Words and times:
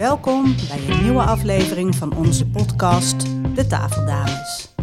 Welkom 0.00 0.54
bij 0.68 0.88
een 0.88 1.02
nieuwe 1.02 1.22
aflevering 1.22 1.94
van 1.94 2.16
onze 2.16 2.46
podcast 2.46 3.26
De 3.54 3.66
Tafeldames. 3.66 4.74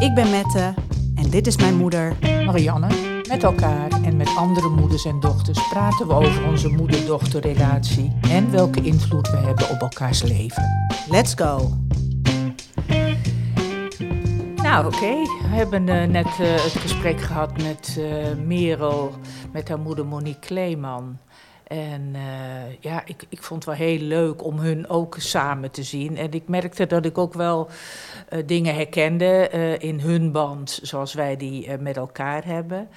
Ik 0.00 0.14
ben 0.14 0.30
Mette 0.30 0.74
en 1.14 1.30
dit 1.30 1.46
is 1.46 1.56
mijn 1.56 1.76
moeder. 1.76 2.16
Marianne. 2.20 2.86
Met 3.28 3.42
elkaar 3.42 3.90
en 4.04 4.16
met 4.16 4.36
andere 4.36 4.68
moeders 4.68 5.04
en 5.04 5.20
dochters 5.20 5.68
praten 5.68 6.06
we 6.06 6.12
over 6.12 6.46
onze 6.46 6.68
moeder-dochterrelatie 6.68 8.12
en 8.30 8.50
welke 8.50 8.80
invloed 8.80 9.30
we 9.30 9.36
hebben 9.36 9.70
op 9.70 9.80
elkaars 9.80 10.22
leven. 10.22 10.90
Let's 11.08 11.34
go! 11.34 11.72
Nou, 14.66 14.86
oké. 14.86 15.22
We 15.22 15.48
hebben 15.48 15.88
eh, 15.88 16.08
net 16.08 16.26
eh, 16.26 16.54
het 16.54 16.78
gesprek 16.78 17.20
gehad 17.20 17.62
met 17.62 17.96
eh, 17.98 18.34
Merel, 18.46 19.14
met 19.52 19.68
haar 19.68 19.78
moeder 19.78 20.06
Monique 20.06 20.40
Kleeman. 20.40 21.18
En 21.66 22.10
eh, 22.14 22.74
ja, 22.80 23.02
ik, 23.04 23.24
ik 23.28 23.42
vond 23.42 23.64
het 23.64 23.78
wel 23.78 23.88
heel 23.88 23.98
leuk 23.98 24.44
om 24.44 24.58
hun 24.58 24.88
ook 24.88 25.16
samen 25.18 25.70
te 25.70 25.82
zien. 25.82 26.16
En 26.16 26.32
ik 26.32 26.48
merkte 26.48 26.86
dat 26.86 27.04
ik 27.04 27.18
ook 27.18 27.34
wel 27.34 27.68
dingen 28.46 28.74
herkende 28.74 29.48
eh, 29.48 29.78
in 29.78 30.00
hun 30.00 30.32
band, 30.32 30.78
zoals 30.82 31.14
wij 31.14 31.36
die 31.36 31.66
eh, 31.66 31.78
met 31.78 31.96
elkaar 31.96 32.44
hebben. 32.44 32.88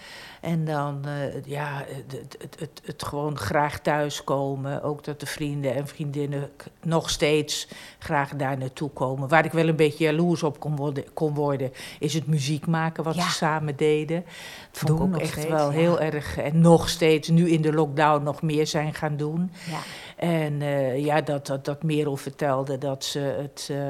En 0.41 0.65
dan, 0.65 1.05
eh, 1.05 1.45
ja, 1.45 1.83
het, 1.87 2.35
het, 2.39 2.59
het, 2.59 2.81
het 2.85 3.03
gewoon 3.03 3.37
graag 3.37 3.79
thuiskomen. 3.79 4.83
Ook 4.83 5.03
dat 5.03 5.19
de 5.19 5.25
vrienden 5.25 5.75
en 5.75 5.87
vriendinnen 5.87 6.49
nog 6.83 7.09
steeds 7.09 7.67
graag 7.99 8.35
daar 8.35 8.57
naartoe 8.57 8.89
komen. 8.89 9.29
Waar 9.29 9.45
ik 9.45 9.51
wel 9.51 9.67
een 9.67 9.75
beetje 9.75 10.03
jaloers 10.03 10.43
op 10.43 10.59
kon 10.59 10.75
worden, 10.75 11.13
kon 11.13 11.33
worden 11.33 11.71
is 11.99 12.13
het 12.13 12.27
muziek 12.27 12.67
maken 12.67 13.03
wat 13.03 13.15
Ja. 13.15 13.23
ze 13.23 13.29
samen 13.29 13.75
deden. 13.75 14.23
Dat 14.71 14.79
vond 14.79 14.99
Doen 14.99 15.09
ik 15.09 15.15
ook 15.15 15.21
echt 15.21 15.31
steeds, 15.31 15.47
wel 15.47 15.71
ja. 15.71 15.77
heel 15.77 15.99
erg. 15.99 16.37
En 16.37 16.61
nog 16.61 16.89
steeds, 16.89 17.29
nu 17.29 17.49
in 17.49 17.61
de 17.61 17.73
lockdown, 17.73 18.23
nog 18.23 18.41
meer 18.41 18.67
zijn 18.67 18.93
gaan 18.93 19.17
doen. 19.17 19.51
Ja. 19.69 19.79
En 20.19 20.61
eh, 20.61 21.05
ja, 21.05 21.21
dat, 21.21 21.47
dat, 21.47 21.65
dat 21.65 21.83
Merel 21.83 22.17
vertelde 22.17 22.77
dat 22.77 23.03
ze 23.03 23.19
het 23.19 23.67
eh, 23.71 23.87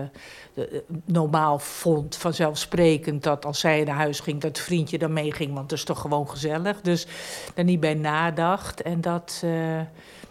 de- 0.54 0.84
normaal 1.06 1.60
vond, 1.60 2.16
vanzelfsprekend, 2.16 3.24
dat 3.24 3.46
als 3.46 3.60
zij 3.60 3.84
naar 3.84 3.96
huis 3.96 4.20
ging, 4.20 4.42
dat 4.42 4.60
vriendje 4.60 4.98
dan 4.98 5.14
meeging, 5.14 5.54
want 5.54 5.70
dat 5.70 5.78
is 5.78 5.84
toch 5.84 6.02
gewoon 6.02 6.30
gezellig. 6.30 6.82
Dus 6.82 7.08
daar 7.54 7.66
niet 7.66 7.80
bij 7.80 7.94
nadacht. 7.94 8.82
En 8.82 9.02
dat, 9.02 9.42
eh, 9.44 9.82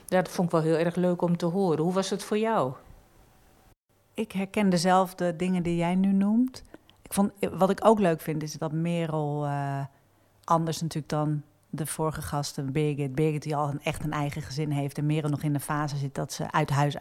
dat 0.07 0.29
vond 0.29 0.47
ik 0.49 0.53
wel 0.53 0.63
heel 0.63 0.85
erg 0.85 0.95
leuk 0.95 1.23
om 1.23 1.37
te 1.37 1.47
horen. 1.47 1.85
Hoe 1.85 1.93
was 1.93 2.11
het 2.11 2.23
voor 2.25 2.39
jou? 2.39 2.73
Ik 4.15 4.33
herken 4.33 4.71
dezelfde 4.71 5.37
dingen 5.37 5.63
die 5.63 5.77
jij 5.77 5.95
nu 5.95 6.13
noemt. 6.13 6.63
Ik 7.03 7.13
vond, 7.13 7.33
wat 7.53 7.71
ik 7.71 7.85
ook 7.87 7.99
leuk 7.99 8.21
vind 8.21 8.43
is 8.43 8.53
dat 8.53 8.73
Merel 8.73 9.45
eh, 9.45 9.81
anders 10.45 10.81
natuurlijk 10.81 11.13
dan 11.13 11.43
de 11.71 11.87
vorige 11.87 12.23
gasten, 12.23 12.73
Birgit. 12.73 13.15
Birgit 13.15 13.43
die 13.43 13.57
al 13.57 13.69
een, 13.69 13.81
echt 13.83 14.05
een 14.05 14.13
eigen 14.13 14.43
gezin 14.43 14.71
heeft 14.71 14.99
en 14.99 15.07
Merel 15.07 15.31
nog 15.31 15.43
in 15.43 15.53
de 15.53 15.61
fase 15.61 15.97
zit 15.97 16.15
dat 16.15 16.33
ze 16.33 16.51
uit 16.51 16.71
huis 16.71 16.97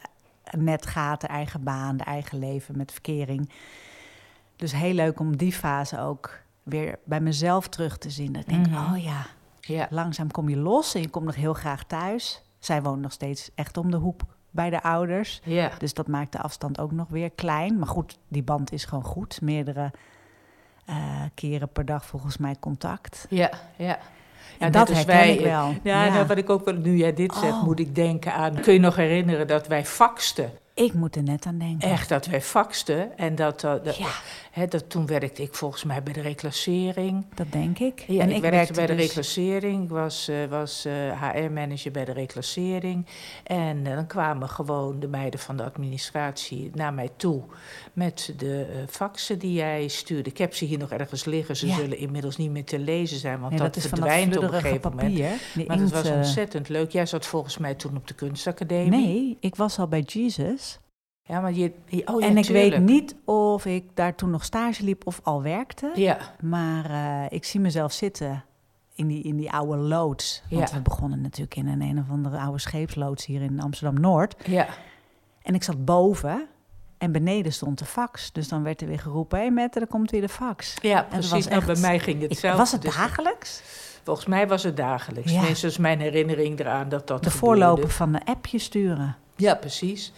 net 0.58 0.86
gaat, 0.86 1.22
de 1.22 1.28
eigen 1.28 1.64
baan, 1.64 1.98
de 1.98 2.04
eigen 2.04 2.40
leven 2.40 2.78
met 2.78 2.92
verkering. 2.92 3.52
Dus 4.56 4.72
heel 4.72 4.94
leuk 4.94 5.20
om 5.20 5.38
die 5.38 5.52
fase 5.54 6.00
ook 6.00 6.40
weer 6.64 7.00
bij 7.04 7.20
mezelf 7.22 7.68
terug 7.68 7.98
te 7.98 8.10
zien. 8.10 8.32
Dat 8.34 8.42
ik 8.42 8.48
denk, 8.50 8.68
Mhm. 8.68 8.94
oh 8.94 9.04
ja, 9.04 9.26
Ja, 9.60 9.88
langzaam 9.90 10.32
kom 10.32 10.50
je 10.50 10.58
los 10.58 10.94
en 10.96 11.02
je 11.02 11.10
komt 11.10 11.26
nog 11.26 11.36
heel 11.36 11.54
graag 11.54 11.84
thuis. 11.84 12.42
Zij 12.60 12.82
woont 12.82 13.02
nog 13.02 13.12
steeds 13.12 13.50
echt 13.56 13.78
om 13.78 13.92
de 13.92 13.98
hoek 13.98 14.22
bij 14.52 14.70
de 14.70 14.84
ouders. 14.84 15.42
ja. 15.44 15.72
Dus 15.78 15.94
dat 15.94 16.08
maakt 16.08 16.32
de 16.32 16.42
afstand 16.42 16.80
ook 16.80 16.92
nog 16.92 17.08
weer 17.10 17.32
klein. 17.32 17.78
Maar 17.80 17.88
goed, 17.88 18.18
die 18.28 18.44
band 18.44 18.72
is 18.72 18.86
gewoon 18.86 19.04
goed. 19.04 19.42
Meerdere 19.42 19.92
eh, 20.86 21.22
keren 21.34 21.70
per 21.70 21.86
dag 21.86 22.06
volgens 22.06 22.38
mij 22.38 22.56
contact. 22.60 23.26
Ja, 23.30 23.52
ja. 23.78 24.00
En 24.60 24.66
Ja, 24.66 24.70
dat 24.70 24.88
herken 24.88 25.06
wij, 25.08 25.34
ik 25.34 25.40
wel. 25.40 25.74
Ja, 25.84 26.06
Ja. 26.06 26.14
Nou, 26.14 26.28
wat 26.28 26.38
ik 26.38 26.50
ook 26.50 26.66
wel, 26.66 26.74
nu 26.74 26.96
jij 26.96 27.14
dit 27.14 27.34
zegt, 27.34 27.54
Oh. 27.54 27.64
moet 27.64 27.80
ik 27.80 27.96
denken 27.96 28.34
aan. 28.34 28.60
Kun 28.62 28.74
je 28.74 28.80
nog 28.80 28.96
herinneren 28.96 29.48
dat 29.48 29.68
wij 29.68 29.86
faxten? 29.86 30.52
Ik 30.78 30.94
moet 30.94 31.16
er 31.16 31.24
net 31.24 31.46
aan 31.46 31.58
denken. 31.58 31.90
Echt, 31.90 32.10
dat 32.10 32.26
wij 32.26 32.42
faxten. 32.42 33.18
En 33.18 33.36
dat, 33.36 33.64
eh, 33.64 33.74
dat, 33.84 33.98
Ja, 33.98 34.08
hè, 34.52 34.68
dat, 34.68 34.90
toen 34.90 35.06
werkte 35.06 35.42
ik 35.42 35.54
volgens 35.56 35.84
mij 35.84 36.04
bij 36.04 36.14
de 36.14 36.22
reclassering. 36.22 37.26
dat 37.36 37.52
denk 37.52 37.80
ik. 37.80 38.04
Ja, 38.08 38.22
en 38.22 38.30
ik, 38.30 38.36
ik 38.36 38.42
werkte 38.42 38.74
bij 38.74 38.86
de 38.86 38.96
dus- 38.96 39.06
reclassering. 39.08 39.84
Ik 39.84 39.90
was, 39.90 40.28
eh, 40.28 40.36
was 40.50 40.86
eh, 40.86 41.22
HR-manager 41.22 41.92
bij 41.92 42.06
de 42.06 42.12
reclassering. 42.12 43.06
En 43.44 43.86
eh, 43.88 43.96
dan 43.96 44.08
kwamen 44.08 44.50
gewoon 44.50 45.00
de 45.00 45.08
meiden 45.08 45.40
van 45.40 45.58
de 45.58 45.64
administratie 45.64 46.72
naar 46.74 46.94
mij 46.94 47.10
toe... 47.16 47.42
met 47.94 48.34
de 48.38 48.66
eh, 48.72 48.78
faxen 48.90 49.40
die 49.40 49.54
jij 49.54 49.88
stuurde. 49.88 50.30
Ik 50.30 50.38
heb 50.38 50.56
ze 50.56 50.66
hier 50.66 50.78
nog 50.78 50.92
ergens 50.92 51.26
liggen. 51.26 51.56
Ze 51.58 51.68
Ja. 51.68 51.76
zullen 51.76 51.98
inmiddels 51.98 52.38
niet 52.38 52.52
meer 52.52 52.66
te 52.66 52.80
lezen 52.80 53.18
zijn, 53.18 53.40
want 53.40 53.58
dat, 53.58 53.78
verdwijnt 53.80 54.38
op 54.38 54.44
een 54.44 54.50
gegeven 54.50 54.92
moment. 54.92 55.14
papier. 55.14 55.30
Die 55.54 55.68
Maar 55.68 55.78
het 55.78 55.92
was 55.92 56.04
eh, 56.10 56.16
ontzettend 56.16 56.70
leuk. 56.70 56.92
Jij 56.92 57.06
zat 57.06 57.26
volgens 57.26 57.58
mij 57.58 57.76
toen 57.76 57.96
op 57.98 58.08
de 58.08 58.14
kunstacademie. 58.14 58.90
Nee, 59.06 59.38
ik 59.40 59.56
was 59.56 59.80
al 59.80 59.88
bij 59.88 60.02
Jesus. 60.02 60.67
Ja, 61.28 61.40
maar 61.42 61.54
je... 61.54 61.72
je- 61.86 62.08
Oh, 62.08 62.22
ja, 62.22 62.28
en 62.28 62.38
ik 62.38 62.46
weet 62.48 62.80
niet 62.80 63.16
of 63.26 63.66
ik 63.66 63.84
daar 63.94 64.16
toen 64.16 64.30
nog 64.30 64.44
stage 64.44 64.84
liep 64.84 65.08
of 65.08 65.20
al 65.24 65.42
werkte. 65.42 65.92
Ja, 65.96 66.18
Maar 66.42 66.86
eh, 66.90 67.26
ik 67.30 67.46
zie 67.46 67.60
mezelf 67.60 67.92
zitten 67.92 68.44
in 68.96 69.08
die, 69.08 69.24
in 69.24 69.38
die 69.38 69.52
oude 69.52 69.78
loods. 69.78 70.44
Want 70.50 70.70
Ja. 70.70 70.76
we 70.76 70.82
begonnen 70.82 71.22
natuurlijk 71.22 71.56
in 71.56 71.68
een 71.68 71.82
een 71.82 72.00
of 72.00 72.10
andere 72.10 72.38
oude 72.40 72.60
scheepsloods 72.60 73.26
hier 73.26 73.42
in 73.42 73.62
Amsterdam-Noord. 73.62 74.36
ja. 74.46 74.68
En 75.42 75.54
ik 75.56 75.64
zat 75.64 75.86
boven 75.86 76.48
en 76.98 77.12
beneden 77.12 77.54
stond 77.54 77.80
de 77.80 77.86
fax. 77.86 78.32
Dus 78.32 78.48
dan 78.48 78.64
werd 78.64 78.82
er 78.82 78.88
weer 78.88 79.00
geroepen, 79.00 79.38
hé 79.38 79.44
hey 79.44 79.54
Mette, 79.54 79.80
er 79.80 79.88
komt 79.88 80.12
weer 80.12 80.22
de 80.22 80.30
fax. 80.30 80.74
Ja, 80.82 80.98
het 80.98 81.08
precies. 81.10 81.32
was 81.32 81.48
Nou, 81.48 81.60
bij 81.66 81.70
echt- 81.70 81.82
mij 81.82 82.00
ging 82.00 82.22
Ik- 82.24 82.30
hetzelfde. 82.30 82.60
was 82.60 82.72
het 82.72 82.82
Dus 82.82 82.96
dagelijks? 82.96 83.62
Volgens 84.04 84.26
mij 84.28 84.48
was 84.48 84.64
het 84.64 84.78
dagelijks. 84.78 85.32
Ja. 85.32 85.48
Is 85.48 85.78
mijn 85.78 86.00
herinnering 86.00 86.60
eraan 86.60 86.90
dat 86.90 87.08
dat 87.08 87.24
De 87.24 87.30
gebeurde. 87.30 87.60
voorloper 87.60 87.90
van 87.90 88.14
een 88.14 88.24
appje 88.24 88.60
sturen. 88.60 89.16
Ja, 89.38 89.56
precies. 89.56 90.14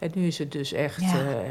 En 0.00 0.10
nu 0.14 0.26
is 0.26 0.38
het 0.38 0.52
dus 0.52 0.72
echt 0.72 1.00
Ja. 1.02 1.30
eh, 1.42 1.48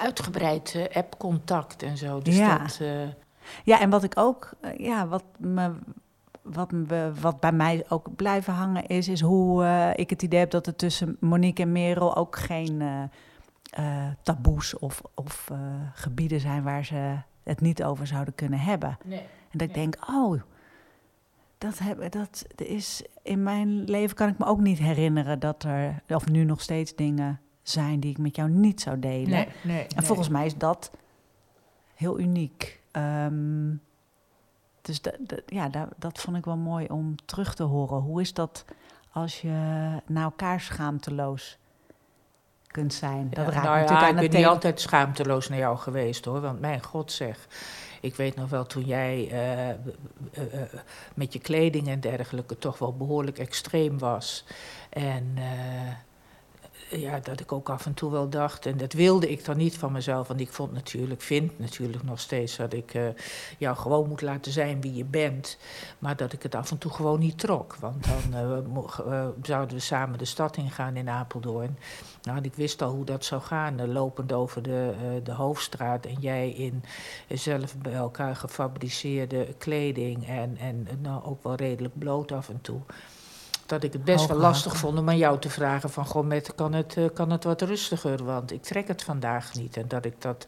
uitgebreid 0.00 0.74
eh, 0.74 0.96
app-contact 0.96 1.82
en 1.82 1.96
zo. 1.96 2.20
Dus 2.22 2.36
Ja. 2.36 2.58
dat, 2.58 2.78
eh, 2.80 2.88
Ja, 3.64 3.80
en 3.80 3.90
wat 3.90 4.02
ik 4.02 4.12
ook, 4.18 4.50
ja, 4.76 5.06
wat, 5.06 5.24
me, 5.38 5.72
wat, 6.42 6.72
me, 6.72 7.12
wat 7.20 7.40
bij 7.40 7.52
mij 7.52 7.84
ook 7.88 8.16
blijven 8.16 8.52
hangen 8.52 8.86
is, 8.86 9.08
is 9.08 9.20
hoe 9.20 9.92
ik 9.94 10.10
het 10.10 10.22
idee 10.22 10.38
heb 10.38 10.50
dat 10.50 10.66
er 10.66 10.76
tussen 10.76 11.16
Monique 11.20 11.62
en 11.62 11.72
Merel 11.72 12.16
ook 12.16 12.36
geen 12.38 12.82
taboes 14.22 14.78
of, 14.78 15.02
of 15.14 15.50
gebieden 15.94 16.40
zijn 16.40 16.62
waar 16.62 16.84
ze 16.84 17.14
het 17.42 17.60
niet 17.60 17.82
over 17.84 18.06
zouden 18.06 18.34
kunnen 18.34 18.58
hebben. 18.58 18.98
nee. 19.04 19.18
En 19.50 19.58
dat 19.58 19.68
ik 19.68 19.74
denk, 19.74 19.96
oh, 20.10 20.40
dat, 21.58 21.78
heb, 21.78 22.12
dat 22.12 22.44
is 22.56 23.02
in 23.22 23.42
mijn 23.42 23.84
leven 23.84 24.16
kan 24.16 24.28
ik 24.28 24.38
me 24.38 24.44
ook 24.44 24.60
niet 24.60 24.78
herinneren 24.78 25.38
dat 25.38 25.62
er, 25.62 26.02
of 26.08 26.28
nu 26.28 26.44
nog 26.44 26.60
steeds 26.60 26.94
dingen 26.94 27.40
zijn 27.62 28.00
die 28.00 28.10
ik 28.10 28.18
met 28.18 28.36
jou 28.36 28.50
niet 28.50 28.80
zou 28.80 28.98
delen. 28.98 29.28
Nee, 29.30 29.48
nee, 29.62 29.86
En 29.96 30.02
volgens 30.02 30.28
mij 30.28 30.46
is 30.46 30.56
dat 30.56 30.90
heel 31.94 32.18
uniek. 32.18 32.80
Ehm, 32.90 33.70
dus 34.82 35.00
ja, 35.46 35.68
da- 35.68 35.88
dat 35.96 36.18
vond 36.18 36.36
ik 36.36 36.44
wel 36.44 36.56
mooi 36.56 36.86
om 36.86 37.14
terug 37.24 37.54
te 37.54 37.62
horen. 37.62 38.00
Hoe 38.00 38.20
is 38.20 38.34
dat 38.34 38.64
als 39.12 39.40
je 39.40 39.48
naar 40.06 40.22
elkaar 40.24 40.60
schaamteloos 40.60 41.58
kunt 42.66 42.94
zijn? 42.94 43.30
Dat 43.30 43.46
Ja, 43.46 43.50
raakt 43.52 43.64
nou 43.64 43.76
ja, 43.76 43.80
natuurlijk 43.80 44.02
aan 44.18 44.24
ik 44.24 44.30
ben 44.30 44.40
niet 44.40 44.48
altijd 44.48 44.80
schaamteloos 44.80 45.48
naar 45.48 45.58
jou 45.58 45.76
geweest 45.76 46.24
hoor. 46.24 46.40
Want 46.40 46.60
mijn 46.60 46.82
god 46.82 47.12
zeg, 47.12 47.48
ik 48.00 48.14
weet 48.14 48.36
nog 48.36 48.50
wel 48.50 48.66
toen 48.66 48.84
jij 48.84 49.28
eh, 49.30 49.68
eh, 49.70 49.76
eh, 50.32 50.62
met 51.14 51.32
je 51.32 51.38
kleding 51.38 51.88
en 51.88 52.00
dergelijke 52.00 52.58
toch 52.58 52.78
wel 52.78 52.96
behoorlijk 52.96 53.38
extreem 53.38 53.98
was. 53.98 54.44
En 54.90 55.34
ja, 56.90 57.20
dat 57.20 57.40
ik 57.40 57.52
ook 57.52 57.68
af 57.68 57.86
en 57.86 57.94
toe 57.94 58.10
wel 58.10 58.28
dacht, 58.28 58.66
en 58.66 58.76
dat 58.76 58.92
wilde 58.92 59.30
ik 59.30 59.44
dan 59.44 59.56
niet 59.56 59.76
van 59.76 59.92
mezelf. 59.92 60.28
Want 60.28 60.40
ik 60.40 60.52
vond 60.52 60.72
natuurlijk, 60.72 61.20
vind 61.20 61.58
natuurlijk 61.58 62.02
nog 62.02 62.20
steeds 62.20 62.56
dat 62.56 62.72
ik 62.72 62.94
eh, 62.94 63.06
jou 63.58 63.76
gewoon 63.76 64.08
moet 64.08 64.22
laten 64.22 64.52
zijn 64.52 64.80
wie 64.80 64.94
je 64.94 65.04
bent. 65.04 65.58
Maar 65.98 66.16
dat 66.16 66.32
ik 66.32 66.42
het 66.42 66.54
af 66.54 66.70
en 66.70 66.78
toe 66.78 66.92
gewoon 66.92 67.18
niet 67.18 67.38
trok. 67.38 67.76
Want 67.80 68.06
dan 68.06 68.34
eh, 68.34 68.58
eh, 68.58 69.28
zouden 69.42 69.76
we 69.76 69.82
samen 69.82 70.18
de 70.18 70.24
stad 70.24 70.56
ingaan 70.56 70.96
in 70.96 71.08
Apeldoorn. 71.08 71.78
Nou, 72.22 72.40
ik 72.42 72.54
wist 72.54 72.82
al 72.82 72.90
hoe 72.90 73.04
dat 73.04 73.24
zou 73.24 73.42
gaan, 73.42 73.92
lopend 73.92 74.32
over 74.32 74.62
de, 74.62 74.94
de 75.24 75.32
hoofdstraat. 75.32 76.06
En 76.06 76.16
jij 76.20 76.50
in 76.50 76.84
zelf 77.28 77.76
bij 77.76 77.92
elkaar 77.92 78.36
gefabriceerde 78.36 79.54
kleding. 79.58 80.26
En, 80.26 80.56
en 80.56 80.88
nou, 81.00 81.24
ook 81.24 81.42
wel 81.42 81.54
redelijk 81.54 81.98
bloot 81.98 82.32
af 82.32 82.48
en 82.48 82.60
toe. 82.60 82.80
Dat 83.68 83.82
ik 83.82 83.92
het 83.92 84.04
best 84.04 84.26
wel 84.26 84.36
lastig 84.36 84.76
vond 84.76 84.98
om 84.98 85.08
aan 85.08 85.16
jou 85.18 85.38
te 85.38 85.50
vragen: 85.50 85.90
van 85.90 86.06
goh, 86.06 86.26
met, 86.26 86.54
kan, 86.54 86.72
het, 86.72 86.96
eh, 86.96 87.04
kan 87.14 87.30
het 87.30 87.44
wat 87.44 87.62
rustiger? 87.62 88.24
Want 88.24 88.52
ik 88.52 88.62
trek 88.62 88.88
het 88.88 89.02
vandaag 89.02 89.54
niet. 89.54 89.76
En 89.76 89.84
dat 89.88 90.04
ik 90.04 90.14
dat. 90.18 90.46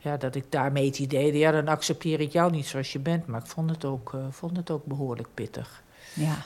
Ja, 0.00 0.16
dat 0.16 0.34
ik 0.34 0.52
daarmee 0.52 0.86
het 0.86 0.98
idee, 0.98 1.38
ja, 1.38 1.50
dan 1.50 1.68
accepteer 1.68 2.20
ik 2.20 2.32
jou 2.32 2.50
niet 2.50 2.66
zoals 2.66 2.92
je 2.92 2.98
bent. 2.98 3.26
Maar 3.26 3.40
ik 3.40 3.46
vond 3.46 3.70
het 3.70 3.84
ook, 3.84 4.12
eh, 4.14 4.20
vond 4.30 4.56
het 4.56 4.70
ook 4.70 4.84
behoorlijk 4.84 5.28
pittig. 5.34 5.82
Ja, 6.14 6.36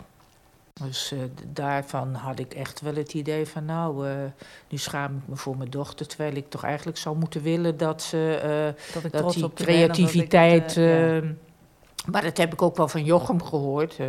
Dus 0.72 1.12
eh, 1.12 1.18
daarvan 1.46 2.14
had 2.14 2.38
ik 2.38 2.54
echt 2.54 2.80
wel 2.80 2.94
het 2.94 3.14
idee 3.14 3.46
van, 3.46 3.64
nou, 3.64 4.06
nu 4.68 4.78
schaam 4.78 5.16
ik 5.16 5.28
me 5.28 5.36
voor 5.36 5.56
mijn 5.56 5.70
dochter. 5.70 6.06
Terwijl 6.06 6.34
ik 6.34 6.50
toch 6.50 6.64
eigenlijk 6.64 6.98
zou 6.98 7.16
moeten 7.16 7.42
willen 7.42 7.76
dat 7.76 8.02
ze 8.02 8.74
dat 8.92 9.02
die 9.02 9.10
ben, 9.10 9.22
dat 9.22 9.36
ik 9.36 9.54
creativiteit 9.54 10.76
eh, 10.76 11.14
ja. 11.14 11.22
Eh, 12.04 12.12
Maar 12.12 12.22
dat 12.22 12.36
heb 12.36 12.52
ik 12.52 12.62
ook 12.62 12.76
wel 12.76 12.88
van 12.88 13.04
Jochem 13.04 13.42
gehoord. 13.42 13.98
Uh, 13.98 14.06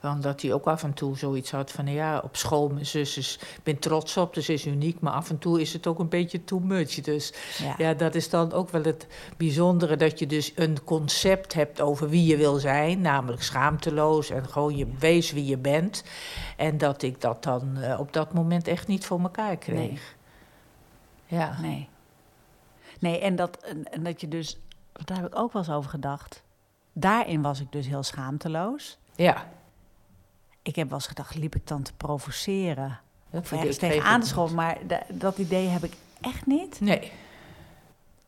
want 0.00 0.22
dat 0.22 0.42
hij 0.42 0.52
ook 0.52 0.66
af 0.66 0.82
en 0.82 0.94
toe 0.94 1.16
zoiets 1.16 1.50
had 1.50 1.70
van... 1.70 1.86
ja, 1.86 2.18
op 2.18 2.36
school, 2.36 2.68
mijn 2.68 2.86
zus 2.86 3.16
is... 3.16 3.38
Ik 3.40 3.62
ben 3.62 3.78
trots 3.78 4.16
op, 4.16 4.34
dus 4.34 4.48
is 4.48 4.66
uniek. 4.66 5.00
Maar 5.00 5.12
af 5.12 5.30
en 5.30 5.38
toe 5.38 5.60
is 5.60 5.72
het 5.72 5.86
ook 5.86 5.98
een 5.98 6.08
beetje 6.08 6.44
too 6.44 6.58
much. 6.58 6.94
Dus 6.94 7.32
ja. 7.58 7.74
ja. 7.78 7.94
dat 7.94 8.14
is 8.14 8.30
dan 8.30 8.52
ook 8.52 8.70
wel 8.70 8.82
het 8.82 9.06
bijzondere... 9.36 9.96
dat 9.96 10.18
je 10.18 10.26
dus 10.26 10.52
een 10.54 10.84
concept 10.84 11.54
hebt 11.54 11.80
over 11.80 12.08
wie 12.08 12.26
je 12.26 12.36
wil 12.36 12.54
zijn. 12.54 13.00
Namelijk 13.00 13.42
schaamteloos 13.42 14.30
en 14.30 14.48
gewoon 14.48 14.76
je 14.76 14.86
wees 14.98 15.32
wie 15.32 15.46
je 15.46 15.58
bent. 15.58 16.04
En 16.56 16.78
dat 16.78 17.02
ik 17.02 17.20
dat 17.20 17.42
dan 17.42 17.78
uh, 17.78 18.00
op 18.00 18.12
dat 18.12 18.32
moment 18.32 18.68
echt 18.68 18.86
niet 18.86 19.04
voor 19.04 19.20
elkaar 19.20 19.56
kreeg. 19.56 20.16
Nee. 21.28 21.38
Ja. 21.38 21.60
Nee. 21.60 21.88
Nee, 22.98 23.18
en 23.18 23.36
dat, 23.36 23.56
en, 23.56 23.92
en 23.92 24.02
dat 24.02 24.20
je 24.20 24.28
dus... 24.28 24.60
Daar 25.04 25.16
heb 25.16 25.26
ik 25.26 25.38
ook 25.38 25.52
wel 25.52 25.62
eens 25.62 25.70
over 25.70 25.90
gedacht 25.90 26.42
daarin 26.92 27.42
was 27.42 27.60
ik 27.60 27.72
dus 27.72 27.86
heel 27.86 28.02
schaamteloos. 28.02 28.98
Ja. 29.14 29.48
Ik 30.62 30.76
heb 30.76 30.88
wel 30.88 30.98
eens 30.98 31.06
gedacht, 31.06 31.34
liep 31.34 31.54
ik 31.54 31.66
dan 31.66 31.82
te 31.82 31.92
provoceren? 31.92 33.00
of 33.30 33.52
ergens 33.52 33.76
tegen 33.76 34.02
aan 34.02 34.20
te 34.20 34.26
schoppen, 34.26 34.54
maar 34.54 34.78
dat 35.08 35.38
idee 35.38 35.68
heb 35.68 35.84
ik 35.84 35.92
echt 36.20 36.46
niet. 36.46 36.80
Nee. 36.80 37.12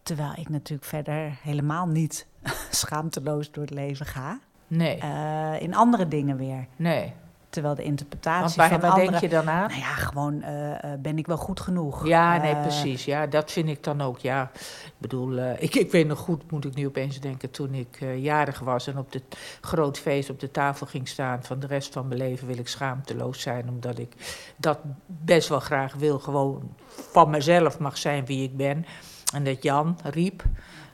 Terwijl 0.03 0.33
ik 0.37 0.49
natuurlijk 0.49 0.89
verder 0.89 1.39
helemaal 1.43 1.87
niet 1.87 2.27
schaamteloos 2.71 3.51
door 3.51 3.65
het 3.65 3.73
leven 3.73 4.07
ga. 4.07 4.39
Nee. 4.67 4.99
Uh, 5.03 5.61
in 5.61 5.75
andere 5.75 6.09
dingen 6.09 6.37
weer. 6.37 6.67
Nee. 6.77 7.13
Terwijl 7.55 7.75
de 7.75 7.83
interpretatie 7.83 8.63
van 8.63 8.83
anderen... 8.83 9.11
denk 9.11 9.21
je 9.21 9.29
dan 9.29 9.51
aan? 9.51 9.69
Nou 9.69 9.81
ja, 9.81 9.95
gewoon, 9.95 10.35
uh, 10.35 10.71
uh, 10.71 10.77
ben 10.99 11.19
ik 11.19 11.27
wel 11.27 11.37
goed 11.37 11.61
genoeg? 11.61 12.07
Ja, 12.07 12.37
nee, 12.37 12.57
precies. 12.57 13.05
Ja, 13.05 13.27
dat 13.27 13.53
vind 13.53 13.69
ik 13.69 13.85
dan 13.85 14.01
ook. 14.01 14.19
Ja, 14.19 14.51
ik 14.85 14.93
bedoel, 14.99 15.39
ik, 15.39 15.75
ik 15.75 15.91
weet 15.91 16.07
nog 16.07 16.19
goed, 16.19 16.51
moet 16.51 16.65
ik 16.65 16.75
nu 16.75 16.87
opeens 16.87 17.21
denken... 17.21 17.51
toen 17.51 17.75
ik 17.75 17.99
jarig 18.17 18.59
was 18.59 18.87
en 18.87 18.99
op 18.99 19.13
het 19.13 19.37
groot 19.61 19.99
feest 19.99 20.31
op 20.31 20.41
de 20.41 20.51
tafel 20.51 20.87
ging 20.87 21.09
staan... 21.09 21.45
van 21.45 21.61
de 21.61 21.67
rest 21.67 21.93
van 21.93 22.09
mijn 22.09 22.21
leven 22.21 22.47
wil 22.47 22.59
ik 22.59 22.69
schaamteloos 22.69 23.41
zijn... 23.41 23.69
omdat 23.69 23.99
ik 23.99 24.13
dat 24.57 24.79
best 25.07 25.49
wel 25.49 25.61
graag 25.61 25.95
wil. 25.95 26.19
Gewoon 26.19 26.75
van 26.87 27.31
mezelf 27.31 27.79
mag 27.79 27.99
zijn 27.99 28.27
wie 28.27 28.43
ik 28.43 28.57
ben. 28.57 28.87
En 29.35 29.45
dat 29.45 29.63
Jan 29.63 29.99
riep... 30.05 30.45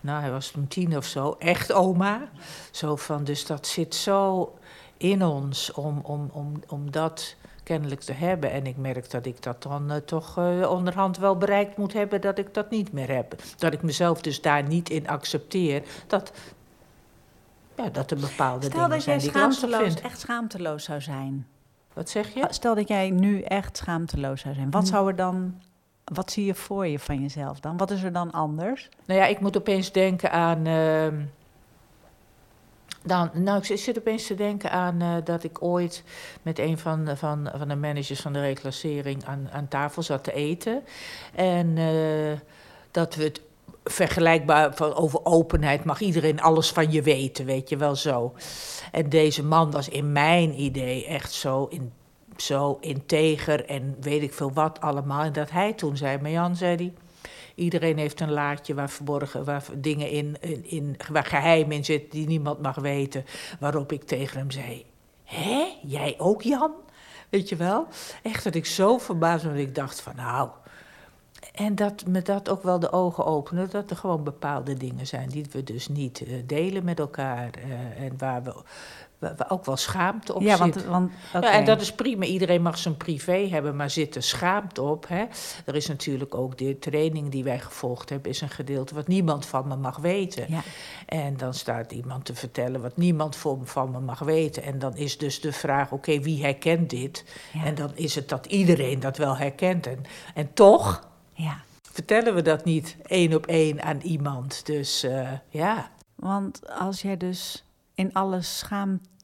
Nou, 0.02 0.20
hij 0.20 0.30
was 0.30 0.50
toen 0.50 0.68
tien 0.68 0.96
of 0.96 1.04
zo, 1.04 1.36
echt 1.38 1.72
oma. 1.72 2.28
Zo 2.70 2.96
van, 2.96 3.24
dus 3.24 3.46
dat 3.46 3.66
zit 3.66 3.94
zo 3.94 4.52
in 5.00 5.24
ons 5.24 5.72
om, 5.72 6.00
om, 6.02 6.30
om, 6.32 6.52
om 6.68 6.90
dat 6.90 7.36
kennelijk 7.62 8.00
te 8.00 8.12
hebben. 8.12 8.50
En 8.50 8.66
ik 8.66 8.76
merk 8.76 9.10
dat 9.10 9.26
ik 9.26 9.42
dat 9.42 9.62
dan 9.62 9.92
uh, 9.92 9.96
toch 9.96 10.38
uh, 10.38 10.70
onderhand 10.70 11.18
wel 11.18 11.36
bereikt 11.36 11.76
moet 11.76 11.92
hebben 11.92 12.20
dat 12.20 12.38
ik 12.38 12.54
dat 12.54 12.70
niet 12.70 12.92
meer 12.92 13.08
heb. 13.08 13.34
Dat 13.58 13.72
ik 13.72 13.82
mezelf 13.82 14.20
dus 14.20 14.40
daar 14.40 14.62
niet 14.62 14.90
in 14.90 15.08
accepteer. 15.08 15.82
Dat, 16.06 16.32
ja, 17.76 17.88
dat 17.88 18.10
er 18.10 18.16
bepaalde 18.16 18.66
Stel 18.66 18.82
dingen 18.82 19.02
zijn 19.02 19.18
die 19.18 19.28
ik 19.28 19.34
lastig 19.34 19.76
vind. 19.76 20.00
echt 20.00 20.20
schaamteloos 20.20 20.84
zou 20.84 21.00
zijn. 21.00 21.46
Wat 21.92 22.10
zeg 22.10 22.34
je? 22.34 22.46
Stel 22.50 22.74
dat 22.74 22.88
jij 22.88 23.10
nu 23.10 23.40
echt 23.40 23.76
schaamteloos 23.76 24.40
zou 24.40 24.54
zijn. 24.54 24.70
Wat 24.70 24.82
hm. 24.82 24.88
zou 24.88 25.08
er 25.08 25.16
dan... 25.16 25.60
Wat 26.04 26.30
zie 26.30 26.44
je 26.44 26.54
voor 26.54 26.86
je 26.86 26.98
van 26.98 27.20
jezelf 27.20 27.60
dan? 27.60 27.76
Wat 27.76 27.90
is 27.90 28.02
er 28.02 28.12
dan 28.12 28.30
anders? 28.30 28.88
Nou 29.04 29.20
ja, 29.20 29.26
ik 29.26 29.40
moet 29.40 29.56
opeens 29.56 29.92
denken 29.92 30.32
aan... 30.32 30.66
Uh, 30.66 31.06
dan, 33.02 33.30
nou, 33.34 33.62
ik 33.68 33.78
zit 33.78 33.98
opeens 33.98 34.26
te 34.26 34.34
denken 34.34 34.70
aan 34.70 35.02
uh, 35.02 35.14
dat 35.24 35.44
ik 35.44 35.62
ooit 35.62 36.02
met 36.42 36.58
een 36.58 36.78
van, 36.78 37.16
van, 37.16 37.50
van 37.54 37.68
de 37.68 37.76
managers 37.76 38.20
van 38.20 38.32
de 38.32 38.40
reclassering 38.40 39.24
aan, 39.24 39.48
aan 39.52 39.68
tafel 39.68 40.02
zat 40.02 40.24
te 40.24 40.32
eten. 40.32 40.82
En 41.34 41.76
uh, 41.76 42.38
dat 42.90 43.14
we 43.14 43.22
het 43.22 43.40
vergelijkbaar 43.84 44.74
van 44.74 44.94
over 44.94 45.24
openheid 45.24 45.84
mag 45.84 46.00
iedereen 46.00 46.40
alles 46.40 46.70
van 46.70 46.92
je 46.92 47.02
weten, 47.02 47.44
weet 47.44 47.68
je 47.68 47.76
wel 47.76 47.96
zo. 47.96 48.34
En 48.92 49.08
deze 49.08 49.44
man 49.44 49.70
was 49.70 49.88
in 49.88 50.12
mijn 50.12 50.60
idee 50.60 51.06
echt 51.06 51.32
zo, 51.32 51.66
in, 51.70 51.92
zo 52.36 52.78
integer 52.80 53.64
en 53.66 53.96
weet 54.00 54.22
ik 54.22 54.32
veel 54.32 54.52
wat 54.52 54.80
allemaal. 54.80 55.22
En 55.22 55.32
dat 55.32 55.50
hij 55.50 55.72
toen 55.72 55.96
zei, 55.96 56.18
maar 56.18 56.30
Jan, 56.30 56.56
zei 56.56 56.76
hij 56.76 56.92
Iedereen 57.60 57.98
heeft 57.98 58.20
een 58.20 58.30
laadje 58.30 58.74
waar 58.74 58.90
verborgen, 58.90 59.44
waar 59.44 59.64
dingen 59.76 60.10
in, 60.10 60.36
in, 60.40 60.64
in 60.64 60.96
waar 61.10 61.24
geheim 61.24 61.72
in 61.72 61.84
zit 61.84 62.10
die 62.10 62.26
niemand 62.26 62.62
mag 62.62 62.76
weten. 62.76 63.24
Waarop 63.58 63.92
ik 63.92 64.04
tegen 64.04 64.38
hem 64.38 64.50
zei: 64.50 64.84
Hé, 65.24 65.64
jij 65.82 66.14
ook 66.18 66.42
Jan? 66.42 66.72
Weet 67.28 67.48
je 67.48 67.56
wel? 67.56 67.86
Echt 68.22 68.44
dat 68.44 68.54
ik 68.54 68.66
zo 68.66 68.98
verbaasd 68.98 69.44
was 69.44 69.52
dat 69.52 69.62
ik 69.62 69.74
dacht 69.74 70.00
van 70.00 70.16
nou. 70.16 70.48
En 71.54 71.74
dat 71.74 72.06
me 72.06 72.22
dat 72.22 72.48
ook 72.48 72.62
wel 72.62 72.78
de 72.78 72.92
ogen 72.92 73.24
opende, 73.24 73.68
dat 73.68 73.90
er 73.90 73.96
gewoon 73.96 74.24
bepaalde 74.24 74.74
dingen 74.74 75.06
zijn 75.06 75.28
die 75.28 75.46
we 75.50 75.64
dus 75.64 75.88
niet 75.88 76.20
uh, 76.20 76.42
delen 76.46 76.84
met 76.84 76.98
elkaar. 76.98 77.50
Uh, 77.66 78.04
en 78.04 78.18
waar 78.18 78.42
we 78.42 78.54
ook 79.48 79.64
wel 79.64 79.76
schaamte 79.76 80.34
op 80.34 80.42
ja, 80.42 80.56
zit. 80.56 80.58
Want, 80.58 80.84
want, 80.84 81.12
okay. 81.34 81.50
ja, 81.50 81.58
en 81.58 81.64
dat 81.64 81.80
is 81.80 81.92
prima. 81.92 82.24
Iedereen 82.24 82.62
mag 82.62 82.78
zijn 82.78 82.96
privé 82.96 83.48
hebben, 83.50 83.76
maar 83.76 83.90
zit 83.90 84.14
er 84.14 84.22
schaamte 84.22 84.82
op. 84.82 85.08
Hè? 85.08 85.24
Er 85.64 85.74
is 85.74 85.86
natuurlijk 85.86 86.34
ook 86.34 86.58
de 86.58 86.78
training 86.78 87.30
die 87.30 87.44
wij 87.44 87.60
gevolgd 87.60 88.08
hebben... 88.08 88.30
is 88.30 88.40
een 88.40 88.48
gedeelte 88.48 88.94
wat 88.94 89.08
niemand 89.08 89.46
van 89.46 89.68
me 89.68 89.76
mag 89.76 89.96
weten. 89.96 90.44
Ja. 90.48 90.62
En 91.06 91.36
dan 91.36 91.54
staat 91.54 91.92
iemand 91.92 92.24
te 92.24 92.34
vertellen 92.34 92.80
wat 92.80 92.96
niemand 92.96 93.36
van 93.64 93.90
me 93.90 94.00
mag 94.00 94.18
weten. 94.18 94.62
En 94.62 94.78
dan 94.78 94.96
is 94.96 95.18
dus 95.18 95.40
de 95.40 95.52
vraag, 95.52 95.92
oké, 95.92 96.20
wie 96.20 96.42
herkent 96.42 96.90
dit? 96.90 97.24
Ja. 97.52 97.64
En 97.64 97.74
dan 97.74 97.90
is 97.94 98.14
het 98.14 98.28
dat 98.28 98.46
iedereen 98.46 99.00
dat 99.00 99.16
wel 99.16 99.36
herkent. 99.36 99.86
En, 99.86 100.02
en 100.34 100.52
toch 100.54 101.08
ja. 101.32 101.60
vertellen 101.92 102.34
we 102.34 102.42
dat 102.42 102.64
niet 102.64 102.96
één 103.02 103.34
op 103.34 103.46
één 103.46 103.82
aan 103.82 104.00
iemand. 104.00 104.66
Dus 104.66 105.04
uh, 105.04 105.28
ja... 105.48 105.90
Want 106.14 106.60
als 106.78 107.02
jij 107.02 107.16
dus 107.16 107.64
in 107.94 108.12
alles 108.12 108.62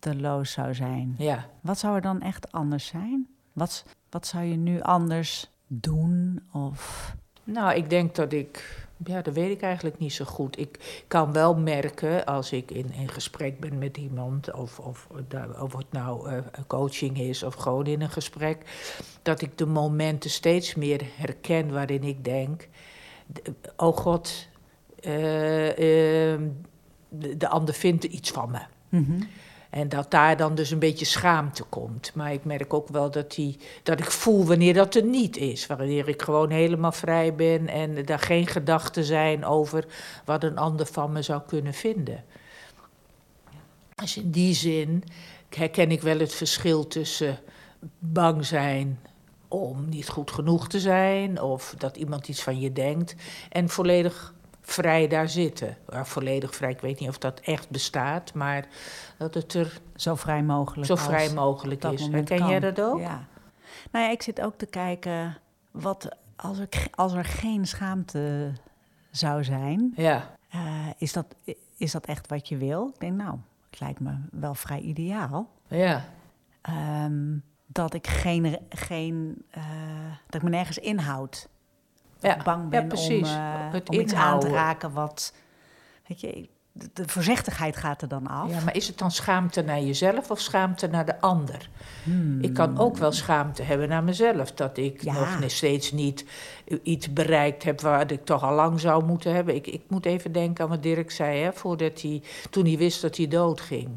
schaamteloos 0.01 0.53
zou 0.53 0.75
zijn, 0.75 1.15
ja. 1.19 1.47
wat 1.61 1.79
zou 1.79 1.95
er 1.95 2.01
dan 2.01 2.21
echt 2.21 2.53
anders 2.53 2.87
zijn? 2.87 3.27
Wat, 3.53 3.85
wat 4.11 4.27
zou 4.27 4.45
je 4.45 4.57
nu 4.57 4.81
anders 4.81 5.51
doen? 5.67 6.43
Of... 6.53 7.15
Nou, 7.45 7.75
ik 7.75 7.91
denk 7.91 8.15
dat 8.15 8.33
ik. 8.33 8.85
Ja, 9.05 9.23
dat 9.23 9.35
weet 9.35 9.51
ik 9.51 9.63
eigenlijk 9.63 9.99
niet 9.99 10.13
zo 10.13 10.25
goed. 10.25 10.59
Ik 10.59 11.05
kan 11.09 11.33
wel 11.33 11.55
merken 11.57 12.25
als 12.25 12.53
ik 12.53 12.71
in, 12.71 12.93
in 12.93 13.09
gesprek 13.09 13.61
ben 13.61 13.79
met 13.79 13.97
iemand, 13.97 14.53
of, 14.53 14.79
of, 14.79 15.09
of 15.61 15.73
het 15.73 15.93
nou 15.93 16.31
uh, 16.31 16.39
coaching 16.67 17.19
is 17.19 17.43
of 17.43 17.55
gewoon 17.55 17.87
in 17.87 18.01
een 18.01 18.11
gesprek, 18.11 18.59
dat 19.23 19.41
ik 19.41 19.59
de 19.59 19.67
momenten 19.67 20.31
steeds 20.31 20.75
meer 20.75 21.03
herken 21.17 21.73
waarin 21.73 22.03
ik 22.03 22.25
denk: 22.25 22.69
oh 23.77 23.97
god, 23.97 24.49
uh, 25.01 25.69
uh, 25.69 26.41
de, 27.09 27.37
de 27.37 27.49
ander 27.49 27.75
vindt 27.75 28.05
iets 28.05 28.31
van 28.31 28.51
me. 28.51 28.61
Mm 28.89 29.05
-hmm. 29.05 29.29
En 29.71 29.89
dat 29.89 30.11
daar 30.11 30.37
dan 30.37 30.55
dus 30.55 30.71
een 30.71 30.79
beetje 30.79 31.05
schaamte 31.05 31.63
komt. 31.63 32.15
Maar 32.15 32.33
ik 32.33 32.45
merk 32.45 32.75
ook 32.75 32.89
wel 32.89 33.11
dat, 33.11 33.35
die, 33.35 33.59
dat 33.83 33.99
ik 33.99 34.11
voel 34.11 34.45
wanneer 34.45 34.75
dat 34.75 34.95
er 34.95 35.05
niet 35.05 35.37
is. 35.37 35.67
Wanneer 35.67 36.09
ik 36.09 36.23
gewoon 36.23 36.51
helemaal 36.51 36.93
vrij 36.93 37.35
ben 37.35 37.69
en 37.69 38.05
daar 38.05 38.19
geen 38.19 38.47
gedachten 38.47 39.05
zijn 39.05 39.45
over 39.45 39.87
wat 40.25 40.45
een 40.45 40.59
ander 40.59 40.87
van 40.87 41.13
me 41.13 41.23
zou 41.23 41.43
kunnen 41.47 41.75
vinden. 41.75 42.25
Dus 43.95 44.17
in 44.17 44.31
die 44.31 44.55
zin 44.55 45.05
herken 45.49 45.91
ik 45.91 46.03
wel 46.03 46.19
het 46.19 46.35
verschil 46.35 46.87
tussen 46.87 47.39
bang 47.99 48.47
zijn 48.47 48.99
om 49.49 49.89
niet 49.89 50.09
goed 50.09 50.31
genoeg 50.31 50.69
te 50.69 50.81
zijn 50.81 51.41
of 51.41 51.75
dat 51.79 51.97
iemand 51.97 52.29
iets 52.29 52.43
van 52.43 52.61
je 52.61 52.73
denkt 52.73 53.15
en 53.49 53.69
volledig 53.69 54.35
vrij 54.67 55.09
daar 55.09 55.29
zitten. 55.29 55.77
volledig 55.89 56.55
vrij, 56.55 56.71
ik 56.71 56.81
weet 56.81 57.01
niet 57.01 57.09
of 57.09 57.19
dat 57.19 57.41
echt 57.41 57.71
bestaat, 57.71 58.35
maar 58.35 58.67
dat 59.17 59.35
het 59.35 59.55
er 59.55 59.81
zo 59.97 60.15
vrij 60.15 60.43
mogelijk, 60.43 60.87
zo 60.87 60.97
vrij 60.97 61.33
mogelijk 61.33 61.85
is. 61.85 62.07
Herken 62.07 62.49
jij 62.49 62.61
dat 62.61 62.81
ook? 62.81 63.01
Ja. 63.01 63.27
Nou 63.91 64.05
ja, 64.05 64.11
ik 64.11 64.23
zit 64.23 64.41
ook 64.41 64.59
te 64.59 64.67
kijken 64.67 65.39
wat 65.71 66.09
als 66.37 66.59
er, 66.59 66.69
als 66.95 67.13
er 67.13 67.25
geen 67.25 67.67
schaamte 67.67 68.53
zou 69.11 69.45
zijn, 69.45 69.93
ja. 69.97 70.35
Uh, 70.55 70.87
is, 70.99 71.13
dat, 71.13 71.27
is 71.77 71.93
dat 71.93 72.07
echt 72.07 72.29
wat 72.29 72.49
je 72.49 72.57
wil? 72.57 72.91
Ik 72.95 73.01
denk, 73.01 73.17
nou, 73.17 73.39
het 73.71 73.81
lijkt 73.81 74.01
me 74.01 74.15
wel 74.31 74.55
vrij 74.55 74.81
ideaal. 74.81 75.51
Ja. 75.69 76.05
Um, 77.05 77.43
dat 77.67 77.95
ik 77.95 78.07
geen, 78.07 78.59
geen 78.69 79.45
uh, 79.57 79.65
dat 80.27 80.35
ik 80.35 80.43
me 80.43 80.51
nergens 80.51 80.79
inhoud 80.79 81.49
ja, 82.27 82.43
bang 82.43 82.69
ben 82.69 82.89
ja, 82.89 83.15
om, 83.15 83.25
uh, 83.25 83.73
het 83.73 83.89
om 83.89 84.01
iets 84.01 84.15
aan 84.15 84.41
te 84.41 84.49
raken 84.49 84.93
wat... 84.93 85.33
Weet 86.07 86.21
je, 86.21 86.49
de, 86.73 86.89
de, 86.93 87.03
voorzichtigheid 87.07 87.77
gaat 87.77 88.03
er 88.03 88.09
dan 88.09 88.27
af. 88.27 88.51
Ja, 88.51 88.61
maar 88.65 88.77
is 88.77 88.87
het 88.87 88.99
dan 88.99 89.11
schaamte 89.11 89.63
naar 89.63 89.81
jezelf 89.81 90.31
of 90.31 90.41
schaamte 90.41 90.87
naar 90.87 91.07
de 91.07 91.21
ander? 91.21 91.69
Hmm. 92.03 92.41
Ik 92.41 92.55
kan 92.55 92.79
ook 92.79 92.97
wel 92.97 93.13
schaamte 93.13 93.63
hebben 93.63 93.89
naar 93.89 94.05
mezelf. 94.05 94.53
Dat 94.53 94.77
ik 94.77 95.03
ja. 95.03 95.39
nog 95.39 95.51
steeds 95.51 95.93
niet 95.93 96.25
iets 96.83 97.13
bereikt 97.13 97.63
heb 97.63 97.81
waar 97.81 98.13
ik 98.13 98.25
toch 98.25 98.43
al 98.43 98.55
lang 98.55 98.81
zou 98.81 99.05
moeten 99.05 99.35
hebben. 99.35 99.55
Ik, 99.55 99.67
ik 99.67 99.83
moet 99.89 100.07
even 100.07 100.33
denken 100.33 100.65
aan 100.65 100.71
wat 100.71 100.83
Dirk 100.83 101.11
zei, 101.11 101.43
hè, 101.43 101.53
voordat 101.53 102.01
hij, 102.01 102.23
toen 102.51 102.67
hij 102.67 102.77
wist 102.77 103.03
dat 103.03 103.17
hij 103.17 103.29
doodging. 103.29 103.89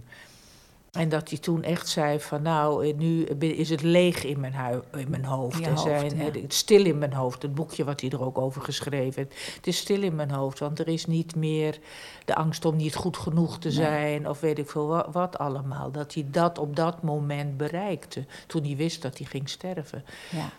En 0.92 1.10
dat 1.10 1.30
hij 1.30 1.38
toen 1.38 1.64
echt 1.64 1.88
zei 1.88 2.20
van 2.20 2.42
nou, 2.42 2.88
eh, 2.88 2.96
nu 2.96 3.24
is 3.40 3.70
het 3.70 3.82
leeg 3.82 4.24
in 4.24 4.40
mijn, 4.40 4.82
in 4.98 5.10
mijn 5.10 5.26
hoofd. 5.26 5.66
er 5.66 5.78
zijn, 5.78 6.20
Het 6.20 6.36
is 6.36 6.58
stil 6.58 6.86
in 6.86 6.98
mijn 6.98 7.14
hoofd. 7.14 7.42
Het 7.42 7.56
boekje 7.56 7.84
wat 7.84 8.02
hij 8.02 8.10
er 8.10 8.24
ook 8.24 8.38
over 8.38 8.62
geschreven 8.62 9.22
heeft. 9.24 9.56
Het 9.56 9.68
is 9.68 9.78
stil 9.78 10.02
in 10.02 10.16
mijn 10.16 10.32
hoofd, 10.32 10.60
want 10.60 10.80
er 10.80 10.88
is 10.88 11.06
niet 11.06 11.36
meer 11.36 11.80
de 12.26 12.36
angst 12.36 12.66
om 12.66 12.76
niet 12.76 12.96
goed 12.96 13.18
genoeg 13.18 13.60
te 13.60 13.72
zijn. 13.72 14.30
Of 14.30 14.40
weet 14.40 14.60
ik 14.60 14.70
veel 14.70 14.88
wat, 14.88 15.08
wat, 15.12 15.38
allemaal. 15.38 15.92
Dat 15.92 16.14
hij 16.14 16.26
dat 16.32 16.58
op 16.58 16.76
dat 16.76 17.04
moment 17.04 17.58
bereikte. 17.58 18.26
Toen 18.48 18.64
hij 18.64 18.76
wist 18.76 19.02
dat 19.02 19.18
hij 19.18 19.28
ging 19.28 19.50
sterven. 19.50 20.06
Ja. 20.30 20.50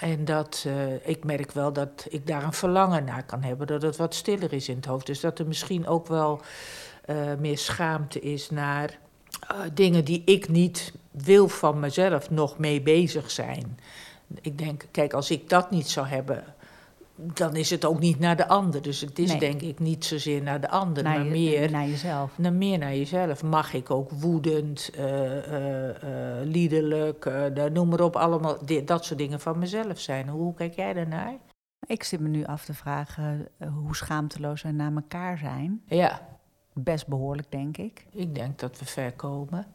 En 0.00 0.24
dat 0.24 0.64
uh, 0.66 1.08
ik 1.08 1.24
merk 1.24 1.52
wel 1.52 1.72
dat 1.72 2.06
ik 2.08 2.26
daar 2.26 2.42
een 2.42 2.52
verlangen 2.52 3.04
naar 3.04 3.24
kan 3.24 3.42
hebben. 3.42 3.66
Dat 3.66 3.82
het 3.82 3.96
wat 3.96 4.14
stiller 4.14 4.52
is 4.52 4.68
in 4.68 4.76
het 4.76 4.84
hoofd. 4.84 5.06
Dus 5.06 5.20
dat 5.20 5.38
er 5.38 5.46
misschien 5.46 5.86
ook 5.86 6.06
wel 6.06 6.40
uh, 7.06 7.16
meer 7.38 7.58
schaamte 7.58 8.20
is 8.20 8.50
naar 8.50 8.98
uh, 9.52 9.58
dingen 9.74 10.04
die 10.04 10.22
ik 10.24 10.48
niet 10.48 10.92
wil 11.10 11.48
van 11.48 11.80
mezelf 11.80 12.30
nog 12.30 12.58
mee 12.58 12.82
bezig 12.82 13.30
zijn. 13.30 13.78
Ik 14.40 14.58
denk, 14.58 14.86
kijk, 14.90 15.12
als 15.12 15.30
ik 15.30 15.48
dat 15.48 15.70
niet 15.70 15.88
zou 15.88 16.06
hebben, 16.06 16.44
dan 17.14 17.56
is 17.56 17.70
het 17.70 17.84
ook 17.84 18.00
niet 18.00 18.18
naar 18.18 18.36
de 18.36 18.48
ander. 18.48 18.82
Dus 18.82 19.00
het 19.00 19.18
is 19.18 19.38
denk 19.38 19.60
ik 19.60 19.78
niet 19.78 20.04
zozeer 20.04 20.42
naar 20.42 20.60
de 20.60 20.68
ander, 20.68 21.02
naar 21.02 21.18
maar 21.18 21.26
meer 21.26 21.70
naar 21.70 21.88
jezelf. 21.88 22.38
Naar 22.38 22.52
meer 22.52 22.78
naar 22.78 22.96
jezelf. 22.96 23.42
Mag 23.42 23.72
ik 23.72 23.90
ook 23.90 24.10
woedend, 24.10 24.90
uh, 24.98 25.36
uh, 25.36 25.92
liederlijk, 26.44 27.30
noem 27.72 27.88
maar 27.88 28.00
op, 28.00 28.16
allemaal 28.16 28.58
dat 28.84 29.04
soort 29.04 29.18
dingen 29.18 29.40
van 29.40 29.58
mezelf 29.58 30.00
zijn. 30.00 30.28
Hoe 30.28 30.54
kijk 30.54 30.74
jij 30.74 30.92
daarnaar? 30.92 31.36
Ik 31.86 32.02
zit 32.02 32.20
me 32.20 32.28
nu 32.28 32.44
af 32.44 32.64
te 32.64 32.74
vragen 32.74 33.48
hoe 33.74 33.96
schaamteloos 33.96 34.62
wij 34.62 34.72
naar 34.72 34.94
elkaar 34.94 35.38
zijn. 35.38 35.82
Ja 35.86 36.35
best 36.78 37.06
behoorlijk, 37.06 37.50
denk 37.50 37.76
ik. 37.76 38.06
Ik 38.10 38.34
denk 38.34 38.58
dat 38.58 38.78
we 38.78 38.84
ver 38.84 39.12
komen. 39.12 39.66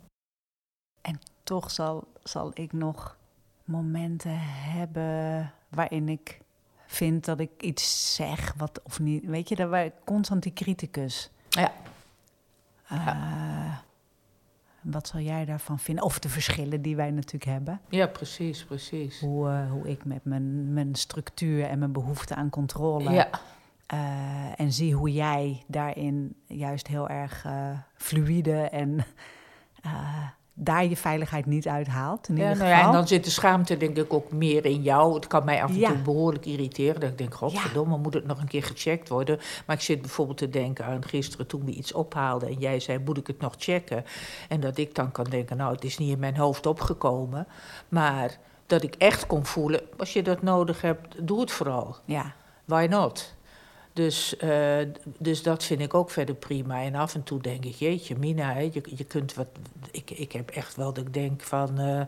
En 1.02 1.20
toch 1.44 1.72
zal, 1.72 2.08
zal 2.24 2.52
ik 2.54 2.74
nog 2.74 3.18
momenten 3.64 4.40
hebben 4.40 5.54
waarin 5.70 6.10
ik 6.10 6.40
vind 6.86 7.26
dat 7.26 7.40
ik 7.40 7.62
iets 7.62 8.16
zeg 8.16 8.54
wat 8.58 8.82
of 8.84 9.00
niet. 9.00 9.26
Weet 9.26 9.50
je, 9.50 9.56
dat 9.56 9.70
wij 9.70 9.94
constant 10.04 10.44
die 10.44 10.54
criticus. 10.54 11.30
Ja. 11.50 11.74
Uh, 12.92 13.78
Wat 14.82 15.08
zal 15.08 15.20
jij 15.20 15.46
daarvan 15.46 15.80
vinden? 15.80 16.04
Of 16.04 16.20
de 16.20 16.30
verschillen 16.30 16.82
die 16.82 16.96
wij 16.96 17.12
natuurlijk 17.12 17.52
hebben. 17.52 17.82
Ja, 17.90 18.08
precies, 18.08 18.66
precies. 18.66 19.20
Hoe, 19.20 19.50
uh, 19.50 19.72
hoe 19.72 19.90
ik 19.90 20.06
met 20.06 20.26
mijn, 20.26 20.74
mijn 20.74 20.96
structuur 20.96 21.66
en 21.66 21.80
mijn 21.80 21.92
behoefte 21.92 22.36
aan 22.36 22.50
controle 22.50 23.12
ja. 23.12 23.30
Uh, 23.94 24.00
en 24.60 24.72
zie 24.72 24.96
hoe 24.96 25.12
jij 25.14 25.64
daarin 25.68 26.36
juist 26.48 26.88
heel 26.88 27.10
erg 27.10 27.46
uh, 27.46 27.70
fluïde 27.96 28.56
en 28.56 29.06
uh, 29.86 30.26
daar 30.54 30.86
je 30.86 30.98
veiligheid 30.98 31.46
niet 31.46 31.68
uithaalt. 31.68 32.30
In 32.30 32.36
ja, 32.36 32.42
ieder 32.42 32.58
nou 32.58 32.70
ja, 32.70 32.86
en 32.86 32.92
dan 32.92 33.08
zit 33.08 33.24
de 33.24 33.30
schaamte 33.30 33.78
denk 33.78 33.98
ik 33.98 34.14
ook 34.14 34.32
meer 34.32 34.66
in 34.66 34.82
jou. 34.82 35.14
Het 35.14 35.28
kan 35.28 35.46
mij 35.46 35.64
af 35.64 35.70
en 35.70 35.78
Ja. 35.78 35.88
toe 35.88 35.98
behoorlijk 35.98 36.46
irriteren. 36.46 37.00
Dat 37.00 37.10
ik 37.10 37.18
denk, 37.18 37.34
godverdomme, 37.34 37.98
moet 37.98 38.14
het 38.14 38.26
nog 38.26 38.40
een 38.40 38.48
keer 38.48 38.64
gecheckt 38.64 39.10
worden? 39.10 39.40
Maar 39.66 39.76
ik 39.76 39.82
zit 39.82 40.02
bijvoorbeeld 40.02 40.38
te 40.38 40.50
denken 40.50 40.86
aan 40.86 41.06
gisteren 41.06 41.48
toen 41.48 41.66
we 41.66 41.72
iets 41.72 41.94
ophaalden... 41.94 42.50
en 42.50 42.60
jij 42.60 42.80
zei, 42.80 43.00
moet 43.00 43.18
ik 43.18 43.28
het 43.28 43.40
nog 43.40 43.56
checken? 43.58 44.06
En 44.50 44.60
dat 44.60 44.78
ik 44.78 44.96
dan 44.96 45.12
kan 45.12 45.26
denken, 45.26 45.58
nou, 45.58 45.74
het 45.74 45.84
is 45.84 45.98
niet 45.98 46.12
in 46.12 46.20
mijn 46.20 46.38
hoofd 46.38 46.66
opgekomen. 46.66 47.48
Maar 47.90 48.38
dat 48.66 48.84
ik 48.84 48.96
echt 48.96 49.28
kon 49.28 49.46
voelen, 49.46 49.82
als 49.98 50.14
je 50.14 50.24
dat 50.24 50.42
nodig 50.42 50.82
hebt, 50.82 51.28
doe 51.28 51.40
het 51.40 51.52
vooral. 51.52 51.96
Ja, 52.06 52.34
Why 52.66 52.88
not? 52.90 53.34
Dus, 53.94 54.36
uh, 54.44 54.78
dus 55.18 55.44
dat 55.44 55.64
vind 55.64 55.82
ik 55.82 55.94
ook 55.94 56.10
verder 56.10 56.36
prima. 56.36 56.82
En 56.82 56.96
af 56.96 57.16
en 57.16 57.24
toe 57.24 57.42
denk 57.42 57.66
ik, 57.66 57.76
jeetje, 57.76 58.16
Mina, 58.18 58.54
hè, 58.54 58.60
je, 58.60 58.82
je 58.96 59.04
kunt 59.04 59.34
wat. 59.34 59.48
Ik, 59.92 60.12
ik 60.12 60.32
heb 60.32 60.50
echt 60.50 60.76
wel 60.76 60.94
dat 60.94 61.06
ik 61.06 61.14
denk 61.14 61.42
van. 61.42 61.82
Uh, 61.82 62.02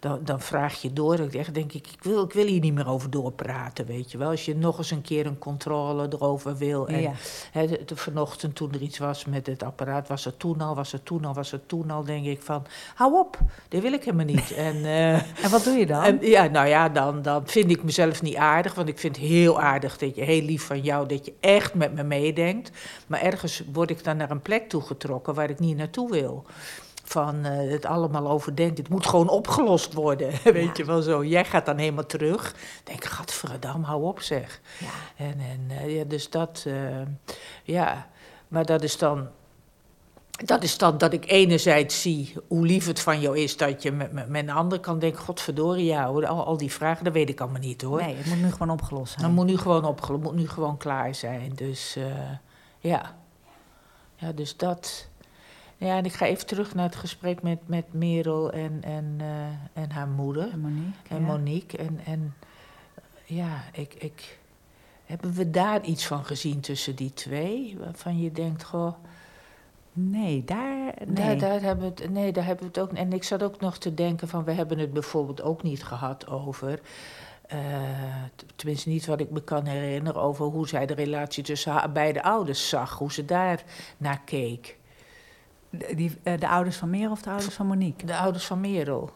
dan, 0.00 0.20
dan 0.24 0.40
vraag 0.40 0.82
je 0.82 0.92
door. 0.92 1.18
Ik 1.18 1.34
echt 1.34 1.54
denk 1.54 1.72
ik, 1.72 1.86
ik 1.86 2.02
wil, 2.02 2.24
ik 2.24 2.32
wil 2.32 2.46
hier 2.46 2.60
niet 2.60 2.74
meer 2.74 2.88
over 2.88 3.10
doorpraten, 3.10 3.86
weet 3.86 4.10
je 4.10 4.18
wel. 4.18 4.30
Als 4.30 4.44
je 4.44 4.56
nog 4.56 4.78
eens 4.78 4.90
een 4.90 5.02
keer 5.02 5.26
een 5.26 5.38
controle 5.38 6.08
erover 6.12 6.56
wil. 6.56 6.88
En 6.88 7.00
ja. 7.00 7.12
hè, 7.52 7.66
de, 7.66 7.82
de, 7.84 7.96
vanochtend 7.96 8.54
toen 8.54 8.72
er 8.72 8.82
iets 8.82 8.98
was 8.98 9.24
met 9.24 9.46
het 9.46 9.62
apparaat, 9.62 10.08
was 10.08 10.26
er 10.26 10.36
toen 10.36 10.60
al, 10.60 10.74
was 10.74 10.92
er 10.92 11.02
toen 11.02 11.24
al, 11.24 11.34
was 11.34 11.52
er 11.52 11.66
toen 11.66 11.90
al, 11.90 12.04
denk 12.04 12.26
ik 12.26 12.42
van, 12.42 12.66
hou 12.94 13.18
op, 13.18 13.38
dit 13.68 13.82
wil 13.82 13.92
ik 13.92 14.04
helemaal 14.04 14.26
niet. 14.26 14.52
en, 14.68 14.76
uh, 14.76 15.12
en 15.14 15.50
wat 15.50 15.64
doe 15.64 15.74
je 15.74 15.86
dan? 15.86 16.02
en, 16.02 16.18
ja, 16.20 16.46
nou 16.46 16.68
ja, 16.68 16.88
dan, 16.88 17.22
dan 17.22 17.46
vind 17.46 17.70
ik 17.70 17.82
mezelf 17.82 18.22
niet 18.22 18.36
aardig, 18.36 18.74
want 18.74 18.88
ik 18.88 18.98
vind 18.98 19.16
het 19.16 19.24
heel 19.24 19.60
aardig 19.60 19.98
dat 19.98 20.16
je, 20.16 20.22
heel 20.22 20.42
lief 20.42 20.66
van 20.66 20.80
jou, 20.80 21.06
dat 21.16 21.26
je 21.26 21.32
echt 21.40 21.74
met 21.74 21.94
me 21.94 22.02
meedenkt. 22.02 22.70
Maar 23.06 23.20
ergens 23.20 23.62
word 23.72 23.90
ik 23.90 24.04
dan 24.04 24.16
naar 24.16 24.30
een 24.30 24.42
plek 24.42 24.68
toegetrokken 24.68 25.34
waar 25.34 25.50
ik 25.50 25.58
niet 25.58 25.76
naartoe 25.76 26.10
wil 26.10 26.44
van 27.04 27.46
uh, 27.46 27.70
het 27.70 27.84
allemaal 27.84 28.28
overdenkt. 28.30 28.78
Het 28.78 28.88
moet 28.88 29.06
gewoon 29.06 29.28
opgelost 29.28 29.92
worden, 29.92 30.30
weet 30.44 30.64
Ja. 30.64 30.72
je 30.74 30.84
wel 30.84 31.02
zo. 31.02 31.24
Jij 31.24 31.44
gaat 31.44 31.66
dan 31.66 31.76
helemaal 31.78 32.06
terug. 32.06 32.54
Denk, 32.84 33.04
gadverdam, 33.04 33.82
hou 33.82 34.02
op 34.02 34.20
zeg. 34.20 34.60
Ja. 34.78 35.24
En, 35.24 35.34
en 35.40 35.66
uh, 35.70 35.96
ja, 35.96 36.04
dus 36.04 36.30
dat, 36.30 36.64
uh, 36.66 36.74
ja. 37.62 38.08
Maar 38.48 38.64
dat 38.64 38.82
is 38.82 38.98
dan... 38.98 39.28
Dat 40.44 40.62
is 40.62 40.78
dan 40.78 40.98
dat 40.98 41.12
ik 41.12 41.30
enerzijds 41.30 42.02
zie 42.02 42.34
hoe 42.48 42.66
lief 42.66 42.86
het 42.86 43.00
van 43.00 43.20
jou 43.20 43.38
is 43.38 43.56
dat 43.56 43.82
je 43.82 43.92
met, 43.92 44.12
met, 44.12 44.28
met 44.28 44.42
een 44.42 44.50
ander 44.54 44.80
kan 44.80 44.98
denken, 44.98 45.20
godverdorie, 45.20 45.84
ja, 45.84 46.06
hoor, 46.06 46.26
al, 46.26 46.44
al 46.44 46.56
die 46.56 46.72
vragen, 46.72 47.04
dat 47.04 47.12
weet 47.12 47.28
ik 47.28 47.40
allemaal 47.40 47.60
niet 47.60 47.82
hoor. 47.82 48.02
Nee, 48.02 48.14
het 48.14 48.26
moet 48.26 48.42
nu 48.42 48.50
gewoon 48.50 48.70
opgelost 48.70 49.12
zijn. 49.12 49.24
Dat 49.24 49.34
moet 49.34 49.46
nu 49.46 49.56
gewoon 49.56 49.84
opgelost, 49.84 50.22
moet 50.22 50.34
nu 50.34 50.48
gewoon 50.48 50.76
klaar 50.76 51.14
zijn. 51.14 51.52
Dus 51.54 51.96
uh, 51.96 52.04
ja. 52.78 53.16
Ja, 54.14 54.32
dus 54.32 54.56
dat. 54.56 55.08
Ja, 55.76 55.96
en 55.96 56.04
ik 56.04 56.12
ga 56.12 56.26
even 56.26 56.46
terug 56.46 56.74
naar 56.74 56.86
het 56.86 56.96
gesprek 56.96 57.42
met, 57.42 57.58
met 57.68 57.92
Merel 57.92 58.52
en, 58.52 58.78
en, 58.82 59.18
uh, 59.20 59.82
en 59.82 59.90
haar 59.90 60.08
moeder. 60.08 60.50
En 60.50 60.60
Monique. 60.60 61.08
En 61.08 61.20
ja. 61.20 61.26
Monique. 61.26 61.78
En, 61.78 62.00
en 62.04 62.34
ja, 63.24 63.64
ik, 63.72 63.94
ik, 63.94 64.38
hebben 65.04 65.32
we 65.32 65.50
daar 65.50 65.84
iets 65.84 66.06
van 66.06 66.24
gezien 66.24 66.60
tussen 66.60 66.96
die 66.96 67.14
twee? 67.14 67.76
Waarvan 67.78 68.20
je 68.20 68.32
denkt, 68.32 68.64
goh... 68.64 68.94
Nee, 69.98 70.44
daar... 70.44 70.92
Nee. 71.06 71.14
Daar, 71.14 71.38
daar 71.38 71.60
hebben 71.60 71.94
we 71.94 72.02
het, 72.02 72.10
nee, 72.10 72.32
daar 72.32 72.44
hebben 72.44 72.64
we 72.64 72.80
het 72.80 72.90
ook... 72.90 72.92
En 72.92 73.12
ik 73.12 73.24
zat 73.24 73.42
ook 73.42 73.60
nog 73.60 73.78
te 73.78 73.94
denken 73.94 74.28
van... 74.28 74.44
We 74.44 74.52
hebben 74.52 74.78
het 74.78 74.92
bijvoorbeeld 74.92 75.42
ook 75.42 75.62
niet 75.62 75.84
gehad 75.84 76.28
over... 76.28 76.80
Uh, 77.52 77.58
tenminste 78.56 78.88
niet 78.88 79.06
wat 79.06 79.20
ik 79.20 79.30
me 79.30 79.42
kan 79.42 79.64
herinneren... 79.64 80.22
over 80.22 80.44
hoe 80.46 80.68
zij 80.68 80.86
de 80.86 80.94
relatie 80.94 81.42
tussen 81.42 81.72
haar 81.72 81.92
beide 81.92 82.22
ouders 82.22 82.68
zag. 82.68 82.98
Hoe 82.98 83.12
ze 83.12 83.24
daar 83.24 83.62
naar 83.96 84.20
keek. 84.24 84.78
De, 85.70 85.94
die, 85.94 86.18
uh, 86.22 86.38
de 86.38 86.48
ouders 86.48 86.76
van 86.76 86.90
Merel 86.90 87.10
of 87.10 87.22
de 87.22 87.30
ouders 87.30 87.54
van 87.54 87.66
Monique? 87.66 88.06
De 88.06 88.16
ouders 88.16 88.44
van 88.44 88.60
Merel. 88.60 89.10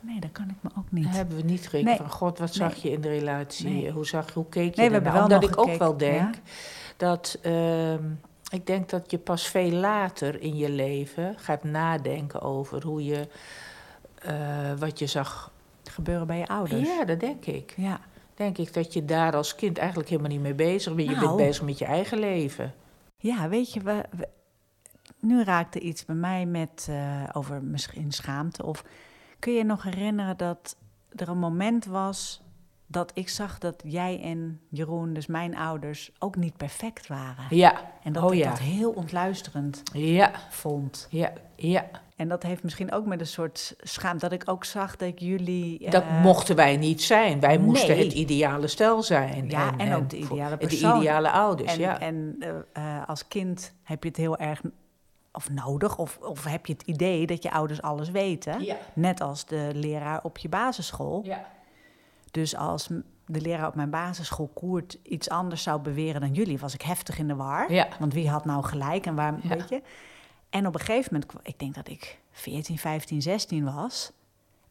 Nee, 0.00 0.20
dat 0.20 0.32
kan 0.32 0.48
ik 0.48 0.56
me 0.60 0.70
ook 0.78 0.90
niet. 0.90 1.04
Dat 1.04 1.14
hebben 1.14 1.36
we 1.36 1.42
niet 1.42 1.64
gekeken 1.64 1.86
Nee. 1.86 1.96
van... 1.96 2.10
God, 2.10 2.38
wat 2.38 2.54
zag 2.54 2.74
je 2.74 2.90
in 2.90 3.00
de 3.00 3.08
relatie? 3.08 3.68
Nee. 3.68 3.90
Hoe, 3.90 4.06
zag, 4.06 4.32
hoe 4.32 4.48
keek 4.48 4.74
je 4.74 4.80
Nee, 4.80 4.88
we 4.88 4.94
hebben 4.94 5.12
wel 5.12 5.22
Omdat 5.22 5.44
ik 5.44 5.58
ook 5.58 5.74
wel 5.76 5.96
denk... 5.96 6.34
ja. 6.34 6.40
dat... 6.96 7.38
Uh, 7.42 7.94
ik 8.50 8.66
denk 8.66 8.88
dat 8.88 9.10
je 9.10 9.18
pas 9.18 9.46
veel 9.48 9.70
later 9.70 10.40
in 10.40 10.56
je 10.56 10.70
leven 10.70 11.34
gaat 11.38 11.64
nadenken 11.64 12.40
over 12.42 12.82
hoe 12.84 13.04
je... 13.04 13.28
Uh, 14.26 14.72
wat 14.78 14.98
je 14.98 15.06
zag 15.06 15.52
gebeuren 15.90 16.26
bij 16.26 16.38
je 16.38 16.46
ouders. 16.46 16.88
Ja, 16.88 17.04
dat 17.04 17.20
denk 17.20 17.46
ik. 17.46 17.74
Ja. 17.76 18.00
Denk 18.34 18.58
ik 18.58 18.74
dat 18.74 18.92
je 18.92 19.04
daar 19.04 19.36
als 19.36 19.54
kind 19.54 19.78
eigenlijk 19.78 20.08
helemaal 20.08 20.30
niet 20.30 20.40
mee 20.40 20.54
bezig 20.54 20.94
bent. 20.94 21.08
Je 21.08 21.14
Nou. 21.14 21.26
bent 21.26 21.36
bezig 21.48 21.64
met 21.64 21.78
je 21.78 21.84
eigen 21.84 22.18
leven. 22.18 22.74
Ja, 23.16 23.48
weet 23.48 23.72
je, 23.72 23.80
we, 23.80 24.04
we- 24.16 24.28
nu 25.20 25.44
raakte 25.44 25.80
iets 25.80 26.04
bij 26.04 26.14
mij 26.14 26.46
met 26.46 26.86
eh, 26.90 27.22
over 27.32 27.62
misschien 27.62 28.12
schaamte. 28.12 28.64
Of 28.66 28.84
kun 29.38 29.52
je 29.52 29.58
je 29.58 29.64
nog 29.64 29.82
herinneren 29.82 30.36
dat 30.36 30.76
er 31.16 31.28
een 31.28 31.38
moment 31.38 31.84
was 31.84 32.42
dat 32.90 33.10
ik 33.14 33.28
zag 33.28 33.58
dat 33.58 33.82
jij 33.84 34.20
en 34.22 34.60
Jeroen, 34.68 35.12
dus 35.12 35.26
mijn 35.26 35.56
ouders, 35.56 36.10
ook 36.18 36.36
niet 36.36 36.56
perfect 36.56 37.06
waren. 37.06 37.44
Ja, 37.50 37.72
En 38.02 38.12
dat 38.12 38.22
oh 38.22 38.34
ik 38.34 38.38
ja. 38.38 38.48
dat 38.48 38.58
heel 38.58 38.90
ontluisterend 38.90 39.82
ja, 39.92 40.30
vond. 40.50 41.06
ja, 41.10 41.32
ja. 41.56 41.86
En 42.16 42.28
dat 42.28 42.42
heeft 42.42 42.62
misschien 42.62 42.92
ook 42.92 43.06
met 43.06 43.20
een 43.20 43.26
soort 43.26 43.74
schaamte, 43.80 44.28
dat 44.28 44.42
ik 44.42 44.50
ook 44.50 44.64
zag 44.64 44.96
dat 44.96 45.20
jullie... 45.20 45.90
Dat 45.90 46.02
eh, 46.02 46.22
mochten 46.22 46.56
wij 46.56 46.76
niet 46.76 47.02
zijn. 47.02 47.40
Wij 47.40 47.58
moesten 47.58 47.96
nee. 47.96 48.04
het 48.04 48.14
ideale 48.14 48.66
stel 48.66 49.02
zijn. 49.02 49.48
Ja, 49.48 49.76
en 49.76 49.94
ook 49.94 50.10
de 50.10 50.22
voor- 50.22 50.36
ideale 50.36 50.56
De 50.56 50.66
persoon. 50.66 50.96
ideale 50.96 51.30
ouders, 51.30 51.72
En, 51.72 51.78
ja. 51.80 52.00
en 52.00 52.36
eh, 52.38 52.98
eh, 52.98 53.08
als 53.08 53.28
kind 53.28 53.74
heb 53.82 54.02
je 54.02 54.08
het 54.08 54.18
heel 54.18 54.36
erg 54.36 54.60
of 55.32 55.50
nodig, 55.50 55.98
of, 55.98 56.18
of 56.22 56.44
heb 56.44 56.66
je 56.66 56.72
het 56.72 56.82
idee 56.82 57.26
dat 57.26 57.42
je 57.42 57.50
ouders 57.50 57.82
alles 57.82 58.10
weten. 58.10 58.64
Ja. 58.64 58.76
Net 58.94 59.20
als 59.20 59.46
de 59.46 59.70
leraar 59.74 60.20
op 60.22 60.38
je 60.38 60.48
basisschool. 60.48 61.20
Ja. 61.24 61.46
Dus 62.30 62.56
als 62.56 62.86
de 63.26 63.40
leraar 63.40 63.66
op 63.66 63.74
mijn 63.74 63.90
basisschool 63.90 64.50
Koert 64.54 64.98
iets 65.02 65.28
anders 65.28 65.62
zou 65.62 65.80
beweren 65.80 66.20
dan 66.20 66.32
jullie, 66.32 66.58
was 66.58 66.74
ik 66.74 66.82
heftig 66.82 67.18
in 67.18 67.28
de 67.28 67.34
war. 67.34 67.72
Ja. 67.72 67.88
Want 67.98 68.12
wie 68.14 68.28
had 68.30 68.44
nou 68.44 68.64
gelijk 68.64 69.06
en 69.06 69.14
waar, 69.14 69.38
Ja. 69.42 69.48
weet 69.48 69.68
je? 69.68 69.82
En 70.50 70.66
op 70.66 70.74
een 70.74 70.80
gegeven 70.80 71.12
moment, 71.12 71.32
ik 71.46 71.58
denk 71.58 71.74
dat 71.74 71.88
ik 71.88 72.20
14, 72.30 72.78
15, 72.78 73.22
16 73.22 73.64
was. 73.64 74.12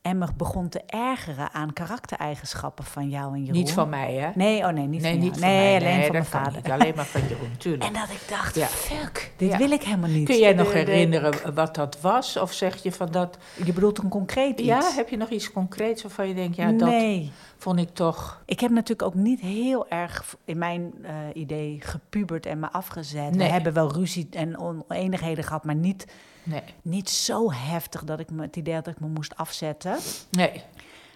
En 0.08 0.18
me 0.18 0.28
begon 0.38 0.70
te 0.70 0.82
ergeren 0.86 1.54
aan 1.54 1.74
karaktereigenschappen 1.74 2.86
van 2.86 3.10
jou 3.10 3.34
en 3.34 3.40
Jeroen. 3.40 3.58
Niet 3.58 3.72
van 3.72 3.90
mij, 3.90 4.14
hè? 4.14 4.30
Nee, 4.36 4.64
oh 4.64 4.70
nee, 4.70 4.88
niet 4.88 5.02
nee, 5.02 5.12
van 5.12 5.20
niet 5.22 5.30
jou. 5.30 5.40
van 5.40 5.50
nee, 5.50 5.80
mij. 5.80 5.80
alleen 5.80 5.96
nee, 5.96 6.04
van 6.04 6.12
mijn 6.12 6.26
vader. 6.26 6.56
niet. 6.56 6.70
Alleen 6.72 6.94
maar 6.96 7.06
van 7.06 7.22
Jeroen, 7.22 7.58
tuurlijk. 7.58 7.84
En 7.84 7.94
dat 7.94 8.10
ik 8.10 8.22
dacht, 8.30 8.56
Ja. 8.56 8.66
fuck, 8.68 9.32
dit 9.38 9.52
Ja. 9.52 9.58
wil 9.58 9.72
ik 9.72 9.84
helemaal 9.84 10.10
niet. 10.10 10.26
Kun 10.26 10.38
jij 10.38 10.54
nog 10.54 10.72
de- 10.72 10.78
herinneren 10.78 11.54
wat 11.54 11.76
dat 11.76 12.02
was? 12.02 12.38
Of 12.38 12.54
zeg 12.54 12.84
je 12.84 12.92
van 12.92 13.12
dat... 13.12 13.38
Je 13.66 13.74
bedoelt 13.74 13.98
een 13.98 14.10
concreet 14.10 14.60
iets? 14.60 14.68
Ja, 14.68 14.92
heb 14.96 15.10
je 15.10 15.18
nog 15.18 15.30
iets 15.30 15.52
concreets 15.52 16.02
waarvan 16.02 16.28
je 16.28 16.34
denkt... 16.34 16.56
Ja, 16.56 16.72
dat 16.72 16.90
nee. 16.90 17.32
vond 17.58 17.80
ik 17.80 17.90
toch... 17.94 18.42
Ik 18.46 18.60
heb 18.60 18.72
natuurlijk 18.72 19.02
ook 19.08 19.16
niet 19.16 19.40
heel 19.40 19.88
erg 19.90 20.36
in 20.46 20.58
mijn 20.58 20.94
eh, 21.04 21.14
idee 21.34 21.78
gepubert 21.84 22.46
en 22.46 22.60
me 22.60 22.72
afgezet. 22.72 23.36
We 23.36 23.44
hebben 23.44 23.74
wel 23.74 23.92
ruzie 23.94 24.28
en 24.32 24.60
oneenigheden 24.60 25.44
gehad, 25.44 25.64
maar 25.66 25.76
niet, 25.76 26.06
Nee, 26.50 26.62
niet 26.82 27.10
zo 27.10 27.52
heftig 27.52 28.04
dat 28.04 28.20
ik 28.20 28.32
me 28.32 28.42
het 28.42 28.56
idee 28.56 28.74
had 28.74 28.86
dat 28.86 28.94
ik 28.94 29.00
me 29.00 29.08
moest 29.08 29.36
afzetten. 29.36 29.98
nee. 30.32 30.64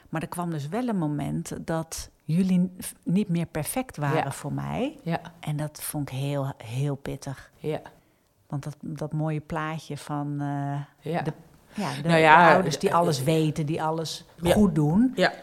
Maar 0.10 0.22
er 0.22 0.28
kwam 0.28 0.50
dus 0.50 0.68
wel 0.68 0.88
een 0.88 0.98
moment 0.98 1.54
dat 1.68 2.10
jullie 2.24 2.72
niet 3.04 3.30
meer 3.30 3.46
perfect 3.46 3.98
waren 3.98 4.24
Ja. 4.24 4.32
voor 4.32 4.54
mij. 4.54 4.98
Ja, 5.04 5.20
En 5.40 5.58
dat 5.58 5.82
vond 5.82 6.10
ik 6.10 6.16
heel, 6.18 6.54
heel 6.64 6.96
pittig. 6.96 7.52
ja, 7.58 7.82
Want 8.48 8.64
dat, 8.64 8.76
dat 8.82 9.14
mooie 9.14 9.40
plaatje 9.40 9.98
van 9.98 10.36
eh, 10.42 11.12
ja. 11.14 11.22
De- 11.22 11.34
ja, 11.74 11.94
de, 12.02 12.08
Nou 12.08 12.20
ja, 12.20 12.48
de 12.48 12.54
ouders 12.54 12.80
die 12.80 12.90
eh, 12.90 12.96
alles 12.96 13.24
weten, 13.24 13.66
die 13.66 13.84
alles 13.84 14.26
goed 14.44 14.76
doen, 14.76 15.12
Ja, 15.16 15.34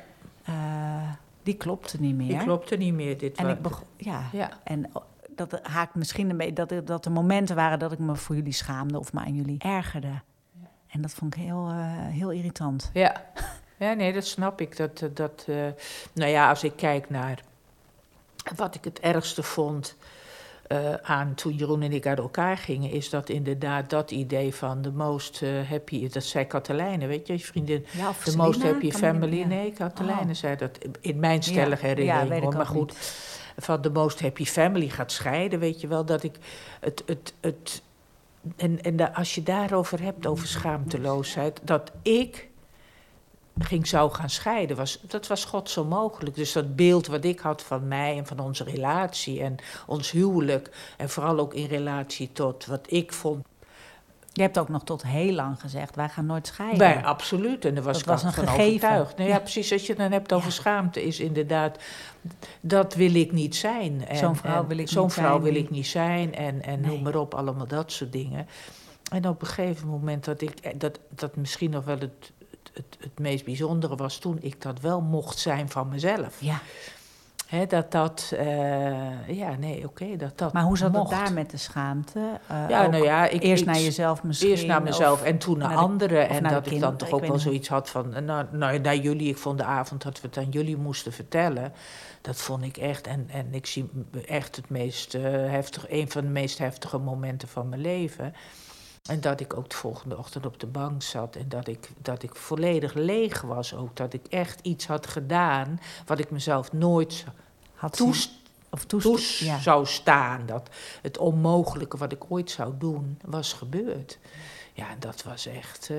eh, 0.44 1.12
die 1.42 1.54
klopte 1.54 2.00
niet 2.00 2.14
meer. 2.14 2.28
die 2.28 2.38
klopte 2.38 2.76
niet 2.76 2.94
meer. 2.94 3.18
Dit 3.18 3.36
En 3.36 3.48
ik 3.48 3.62
begon, 3.62 3.86
ja, 3.96 4.22
Ja, 4.32 4.50
En 4.64 4.90
dat 5.38 5.60
haakt 5.62 5.94
misschien 5.94 6.30
een 6.30 6.36
beetje 6.36 6.52
dat, 6.52 6.70
er- 6.70 6.84
dat 6.84 7.04
er 7.04 7.12
momenten 7.12 7.56
waren 7.56 7.78
dat 7.78 7.92
ik 7.92 7.98
me 7.98 8.16
voor 8.16 8.34
jullie 8.36 8.52
schaamde 8.52 8.98
of 8.98 9.12
me 9.12 9.20
aan 9.20 9.34
jullie 9.34 9.58
ergerde. 9.58 10.20
En 10.88 11.00
dat 11.02 11.10
vond 11.12 11.36
ik 11.36 11.42
heel, 11.42 11.68
eh, 11.68 11.76
heel 11.92 12.30
irritant. 12.30 12.90
ja. 12.92 13.24
Ja, 13.78 13.92
nee, 13.92 14.12
dat 14.12 14.26
snap 14.26 14.60
ik. 14.60 14.76
Dat, 14.76 15.00
eh, 15.02 15.08
dat, 15.14 15.44
eh, 15.48 15.54
nou 16.12 16.30
ja, 16.30 16.48
als 16.48 16.64
ik 16.64 16.72
kijk 16.76 17.10
naar 17.10 17.42
wat 18.56 18.74
ik 18.74 18.84
het 18.84 19.00
ergste 19.00 19.42
vond 19.42 19.96
eh, 20.66 20.94
aan 20.94 21.34
toen 21.34 21.52
Jeroen 21.54 21.82
en 21.82 21.92
ik 21.92 22.06
uit 22.06 22.18
elkaar 22.18 22.56
gingen, 22.56 22.90
is 22.90 23.10
dat 23.10 23.28
inderdaad 23.28 23.90
dat 23.90 24.10
idee 24.10 24.54
van 24.54 24.82
de 24.82 24.92
most 24.92 25.40
happy, 25.68 26.08
dat 26.08 26.24
zei 26.24 26.44
Katelijne, 26.46 27.06
weet 27.06 27.26
je, 27.26 27.32
je 27.32 27.38
vriendin, 27.38 27.86
Ja, 27.90 28.08
of 28.08 28.24
de 28.24 28.36
most 28.36 28.62
happy 28.62 28.90
family. 28.90 29.42
Nee, 29.42 29.72
Katelijne 29.72 30.28
Oh. 30.28 30.34
zei 30.34 30.56
dat 30.56 30.78
in 31.00 31.18
mijn 31.18 31.42
stellige 31.42 31.82
Ja, 31.86 31.88
herinnering. 31.88 32.22
ja, 32.24 32.28
weet 32.34 32.42
hoor. 32.42 32.50
ik 32.50 32.56
maar 32.56 32.66
goed, 32.66 32.88
niet. 32.88 33.37
Van 33.58 33.82
de 33.82 33.90
most 33.90 34.20
happy 34.20 34.44
family 34.44 34.88
gaat 34.88 35.12
scheiden, 35.12 35.58
weet 35.58 35.80
je 35.80 35.86
wel, 35.86 36.04
dat 36.04 36.22
ik 36.22 36.36
het. 36.80 37.02
het, 37.06 37.34
het 37.40 37.82
en 38.56 38.82
en 38.82 38.96
da- 38.96 39.12
als 39.14 39.34
je 39.34 39.42
daarover 39.42 40.02
hebt, 40.02 40.26
over 40.26 40.46
schaamteloosheid, 40.46 41.60
dat 41.64 41.92
ik 42.02 42.48
ging 43.58 43.86
zou 43.86 44.12
gaan 44.12 44.30
scheiden, 44.30 44.76
was, 44.76 45.00
dat 45.06 45.26
was 45.26 45.44
God 45.44 45.70
zo 45.70 45.84
mogelijk. 45.84 46.36
Dus 46.36 46.52
dat 46.52 46.76
beeld 46.76 47.06
wat 47.06 47.24
ik 47.24 47.38
had 47.38 47.62
van 47.62 47.88
mij 47.88 48.16
en 48.16 48.26
van 48.26 48.38
onze 48.38 48.64
relatie 48.64 49.42
en 49.42 49.56
ons 49.86 50.10
huwelijk, 50.10 50.94
en 50.96 51.08
vooral 51.08 51.38
ook 51.38 51.54
in 51.54 51.66
relatie 51.66 52.32
tot 52.32 52.66
wat 52.66 52.92
ik 52.92 53.12
vond 53.12 53.46
Je 54.38 54.44
hebt 54.44 54.58
ook 54.58 54.68
nog 54.68 54.84
tot 54.84 55.02
heel 55.02 55.32
lang 55.32 55.60
gezegd, 55.60 55.96
wij 55.96 56.08
gaan 56.08 56.26
nooit 56.26 56.46
scheiden. 56.46 56.78
bij 56.78 57.04
absoluut, 57.04 57.64
en 57.64 57.74
daar 57.74 57.82
was 57.84 57.92
Dat 57.92 58.02
ik 58.02 58.08
was 58.08 58.22
een 58.22 58.32
van 58.32 58.48
gegeven. 58.48 58.64
overtuigd. 58.88 59.16
Nou 59.16 59.28
ja, 59.28 59.34
Ja. 59.34 59.40
precies, 59.40 59.72
als 59.72 59.82
je 59.82 59.88
het 59.92 59.98
dan 60.00 60.12
hebt 60.12 60.32
over 60.32 60.48
Ja. 60.48 60.54
schaamte, 60.54 61.02
is 61.02 61.20
inderdaad, 61.20 61.78
dat 62.60 62.94
wil 62.94 63.14
ik 63.14 63.32
niet 63.32 63.56
zijn. 63.56 64.04
Zo'n 64.12 64.36
vrouw 64.36 64.66
wil 64.66 64.78
ik 64.78 64.88
zo'n 64.88 65.02
niet 65.02 65.12
vrouw 65.12 65.40
zijn 65.40 65.42
wil 65.52 65.54
ik 65.62 65.70
niet 65.70 65.86
zijn, 65.86 66.34
en, 66.34 66.62
en 66.62 66.80
Nee. 66.80 66.90
noem 66.90 67.02
maar 67.02 67.16
op, 67.16 67.34
allemaal 67.34 67.66
dat 67.66 67.92
soort 67.92 68.12
dingen. 68.12 68.46
En 69.12 69.28
op 69.28 69.40
een 69.40 69.46
gegeven 69.48 69.88
moment 69.88 70.24
dat 70.24 70.40
ik, 70.40 70.50
eh, 70.60 70.72
dat, 70.78 70.98
dat 71.08 71.36
misschien 71.36 71.70
nog 71.70 71.84
wel 71.84 71.98
het, 71.98 72.32
het, 72.72 72.96
het 73.00 73.18
meest 73.18 73.44
bijzondere 73.44 73.96
was 73.96 74.18
toen 74.18 74.38
ik 74.40 74.62
dat 74.62 74.80
wel 74.80 75.00
mocht 75.00 75.38
zijn 75.38 75.68
van 75.68 75.88
mezelf. 75.88 76.36
Ja, 76.40 76.60
Dat 77.68 77.90
dat, 77.92 78.32
eh, 78.36 79.28
ja, 79.28 79.54
nee, 79.58 79.84
oké, 79.84 80.16
dat 80.16 80.38
dat 80.38 80.52
maar 80.52 80.62
hoe 80.62 80.78
zat 80.78 80.92
mocht. 80.92 81.10
het 81.10 81.18
daar 81.20 81.32
met 81.32 81.50
de 81.50 81.56
schaamte? 81.56 82.20
Eh, 82.46 82.64
Ja, 82.68 82.86
nou 82.86 83.04
ja, 83.04 83.26
ik, 83.28 83.42
eerst 83.42 83.62
ik- 83.62 83.68
naar 83.68 83.80
jezelf 83.80 84.22
misschien? 84.22 84.50
Eerst 84.50 84.66
naar 84.66 84.82
mezelf 84.82 85.22
en 85.22 85.38
toen 85.38 85.58
naar, 85.58 85.68
naar 85.68 85.76
de- 85.76 85.82
anderen. 85.82 86.28
En 86.28 86.42
naar 86.42 86.52
dat 86.52 86.70
ik 86.70 86.80
dan 86.80 86.96
toch 86.96 87.10
ook 87.10 87.20
wel 87.20 87.30
niet. 87.32 87.40
zoiets 87.40 87.68
had 87.68 87.90
van... 87.90 88.14
eh, 88.14 88.22
Nou, 88.22 88.46
nou, 88.52 88.78
naar 88.78 88.96
jullie, 88.96 89.28
ik 89.28 89.38
vond 89.38 89.58
de 89.58 89.64
avond 89.64 90.02
dat 90.02 90.20
we 90.20 90.26
het 90.26 90.36
aan 90.36 90.48
jullie 90.50 90.76
moesten 90.76 91.12
vertellen. 91.12 91.72
Dat 92.20 92.36
vond 92.36 92.62
ik 92.64 92.76
echt... 92.76 93.06
En, 93.06 93.28
en 93.32 93.46
ik 93.54 93.66
zie 93.66 93.90
echt 94.26 94.56
het 94.56 94.68
meest 94.70 95.14
uh, 95.14 95.22
heftig... 95.50 95.90
Een 95.90 96.10
van 96.10 96.22
de 96.22 96.28
meest 96.30 96.58
heftige 96.58 96.98
momenten 96.98 97.48
van 97.48 97.68
mijn 97.68 97.80
leven. 97.80 98.34
En 99.08 99.20
dat 99.20 99.40
ik 99.40 99.56
ook 99.56 99.70
de 99.70 99.76
volgende 99.76 100.16
ochtend 100.16 100.46
op 100.46 100.60
de 100.60 100.66
bank 100.66 101.02
zat. 101.02 101.36
En 101.36 101.48
dat 101.48 101.68
ik, 101.68 101.90
dat 102.02 102.22
ik 102.22 102.34
volledig 102.34 102.94
leeg 102.94 103.40
was 103.40 103.74
ook. 103.74 103.96
Dat 103.96 104.12
ik 104.12 104.26
echt 104.26 104.60
iets 104.62 104.86
had 104.86 105.06
gedaan... 105.06 105.80
wat 106.06 106.18
ik 106.18 106.30
mezelf 106.30 106.72
nooit 106.72 107.24
had 107.74 107.96
toest 107.96 108.30
of 108.70 108.84
toest, 108.84 109.04
toes 109.04 109.38
ja. 109.38 109.58
zou 109.58 109.86
staan. 109.86 110.46
Dat 110.46 110.68
het 111.02 111.18
onmogelijke 111.18 111.96
wat 111.96 112.12
ik 112.12 112.24
ooit 112.28 112.50
zou 112.50 112.74
doen, 112.78 113.18
was 113.24 113.52
gebeurd. 113.52 114.18
Ja, 114.72 114.86
dat 114.98 115.22
was 115.22 115.46
echt. 115.46 115.90
eh, 115.90 115.96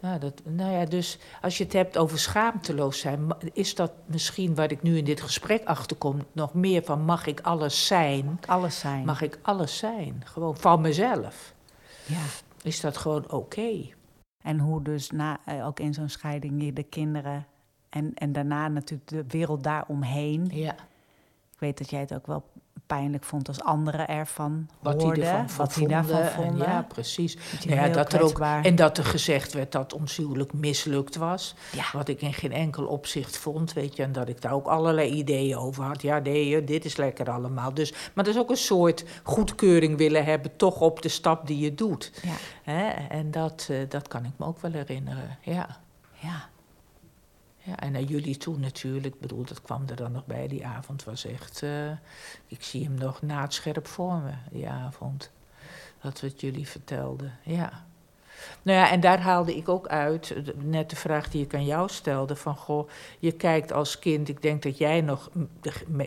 nou, 0.00 0.18
dat, 0.18 0.42
nou 0.44 0.72
ja, 0.72 0.84
dus 0.84 1.18
als 1.42 1.58
je 1.58 1.64
het 1.64 1.72
hebt 1.72 1.98
over 1.98 2.18
schaamteloos 2.18 2.98
zijn, 2.98 3.28
is 3.52 3.74
dat 3.74 3.92
misschien 4.06 4.54
waar 4.54 4.70
ik 4.70 4.82
nu 4.82 4.96
in 4.96 5.04
dit 5.04 5.20
gesprek 5.20 5.64
achterkom, 5.64 6.26
nog 6.32 6.54
meer 6.54 6.82
van 6.84 7.00
mag 7.00 7.26
ik 7.26 7.40
alles 7.40 7.86
zijn? 7.86 8.40
alles 8.46 8.78
zijn. 8.78 9.04
Mag 9.04 9.22
ik 9.22 9.38
alles 9.42 9.78
zijn? 9.78 10.22
Gewoon 10.24 10.56
van 10.56 10.80
mezelf. 10.80 11.54
Ja. 12.06 12.22
Is 12.62 12.80
dat 12.80 12.96
gewoon 12.96 13.30
oké? 13.30 13.94
En 14.42 14.58
hoe 14.58 14.82
dus 14.82 15.10
na, 15.10 15.38
eh, 15.44 15.66
ook 15.66 15.80
in 15.80 15.94
zo'n 15.94 16.08
scheiding 16.08 16.62
je 16.62 16.72
de 16.72 16.82
kinderen 16.82 17.46
en, 17.88 18.14
en 18.14 18.32
daarna 18.32 18.68
natuurlijk 18.68 19.08
de 19.08 19.24
wereld 19.28 19.62
daaromheen. 19.62 20.48
Ja. 20.50 20.74
Ik 21.52 21.58
weet 21.58 21.78
dat 21.78 21.90
jij 21.90 22.00
het 22.00 22.14
ook 22.14 22.26
wel 22.26 22.44
pijnlijk 22.86 23.24
vond 23.24 23.48
als 23.48 23.62
anderen 23.62 24.08
ervan 24.08 24.68
Wat 24.80 25.02
hoorden. 25.02 25.14
die 25.14 25.32
ervan 25.32 25.56
wat 25.56 25.74
die 25.74 25.88
daarvan 25.88 26.24
vonden. 26.24 26.32
En 26.32 26.48
vonden. 26.48 26.68
Ja, 26.68 26.82
precies. 26.82 27.34
Dat 27.34 27.64
Nou 27.64 27.80
ja, 27.80 27.88
dat 27.88 28.12
er 28.12 28.22
ook, 28.22 28.40
en 28.40 28.76
dat 28.76 28.98
er 28.98 29.04
gezegd 29.04 29.52
werd 29.52 29.72
dat 29.72 29.92
ons 29.92 30.16
huwelijk 30.16 30.52
mislukt 30.52 31.16
was. 31.16 31.54
Ja. 31.72 31.84
Wat 31.92 32.08
ik 32.08 32.22
in 32.22 32.32
geen 32.32 32.52
enkel 32.52 32.84
opzicht 32.86 33.38
vond, 33.38 33.72
weet 33.72 33.96
je. 33.96 34.02
En 34.02 34.12
dat 34.12 34.28
ik 34.28 34.40
daar 34.40 34.52
ook 34.52 34.66
allerlei 34.66 35.10
ideeën 35.10 35.56
over 35.56 35.84
had. 35.84 36.02
Ja, 36.02 36.18
nee, 36.18 36.64
dit 36.64 36.84
is 36.84 36.96
lekker 36.96 37.30
allemaal. 37.30 37.74
Dus, 37.74 37.92
maar 38.14 38.24
dat 38.24 38.34
is 38.34 38.40
ook 38.40 38.50
een 38.50 38.56
soort 38.56 39.04
goedkeuring 39.22 39.96
willen 39.96 40.24
hebben, 40.24 40.56
toch 40.56 40.80
op 40.80 41.02
de 41.02 41.08
stap 41.08 41.46
die 41.46 41.58
je 41.58 41.74
doet. 41.74 42.12
Ja. 42.22 42.32
Hè? 42.62 42.88
En 43.08 43.30
dat, 43.30 43.66
eh, 43.70 43.78
dat 43.88 44.08
kan 44.08 44.24
ik 44.24 44.32
me 44.36 44.46
ook 44.46 44.60
wel 44.60 44.72
herinneren, 44.72 45.38
ja. 45.42 45.78
ja. 46.12 46.48
Ja, 47.66 47.76
en 47.76 47.92
naar 47.92 48.02
jullie 48.02 48.36
toe 48.36 48.58
natuurlijk. 48.58 49.14
Ik 49.14 49.20
bedoel, 49.20 49.44
dat 49.44 49.62
kwam 49.62 49.84
er 49.88 49.96
dan 49.96 50.12
nog 50.12 50.26
bij. 50.26 50.48
Die 50.48 50.66
avond 50.66 51.04
was 51.04 51.24
echt... 51.24 51.62
eh, 51.62 51.90
ik 52.46 52.62
zie 52.62 52.84
hem 52.84 52.94
nog 52.94 53.22
naadscherp 53.22 53.86
voor 53.86 54.14
me, 54.16 54.32
die 54.50 54.68
avond. 54.68 55.30
Dat 56.02 56.20
we 56.20 56.26
het 56.26 56.40
jullie 56.40 56.68
vertelden, 56.68 57.38
ja. 57.42 57.84
Nou 58.62 58.78
ja, 58.78 58.90
en 58.90 59.00
daar 59.00 59.20
haalde 59.20 59.56
ik 59.56 59.68
ook 59.68 59.86
uit, 59.86 60.30
eh, 60.30 60.54
net 60.54 60.90
de 60.90 60.96
vraag 60.96 61.30
die 61.30 61.44
ik 61.44 61.54
aan 61.54 61.64
jou 61.64 61.88
stelde, 61.88 62.36
van 62.36 62.56
goh, 62.56 62.88
je 63.18 63.32
kijkt 63.32 63.72
als 63.72 63.98
kind, 63.98 64.28
ik 64.28 64.42
denk 64.42 64.62
dat 64.62 64.78
jij 64.78 65.00
nog 65.00 65.30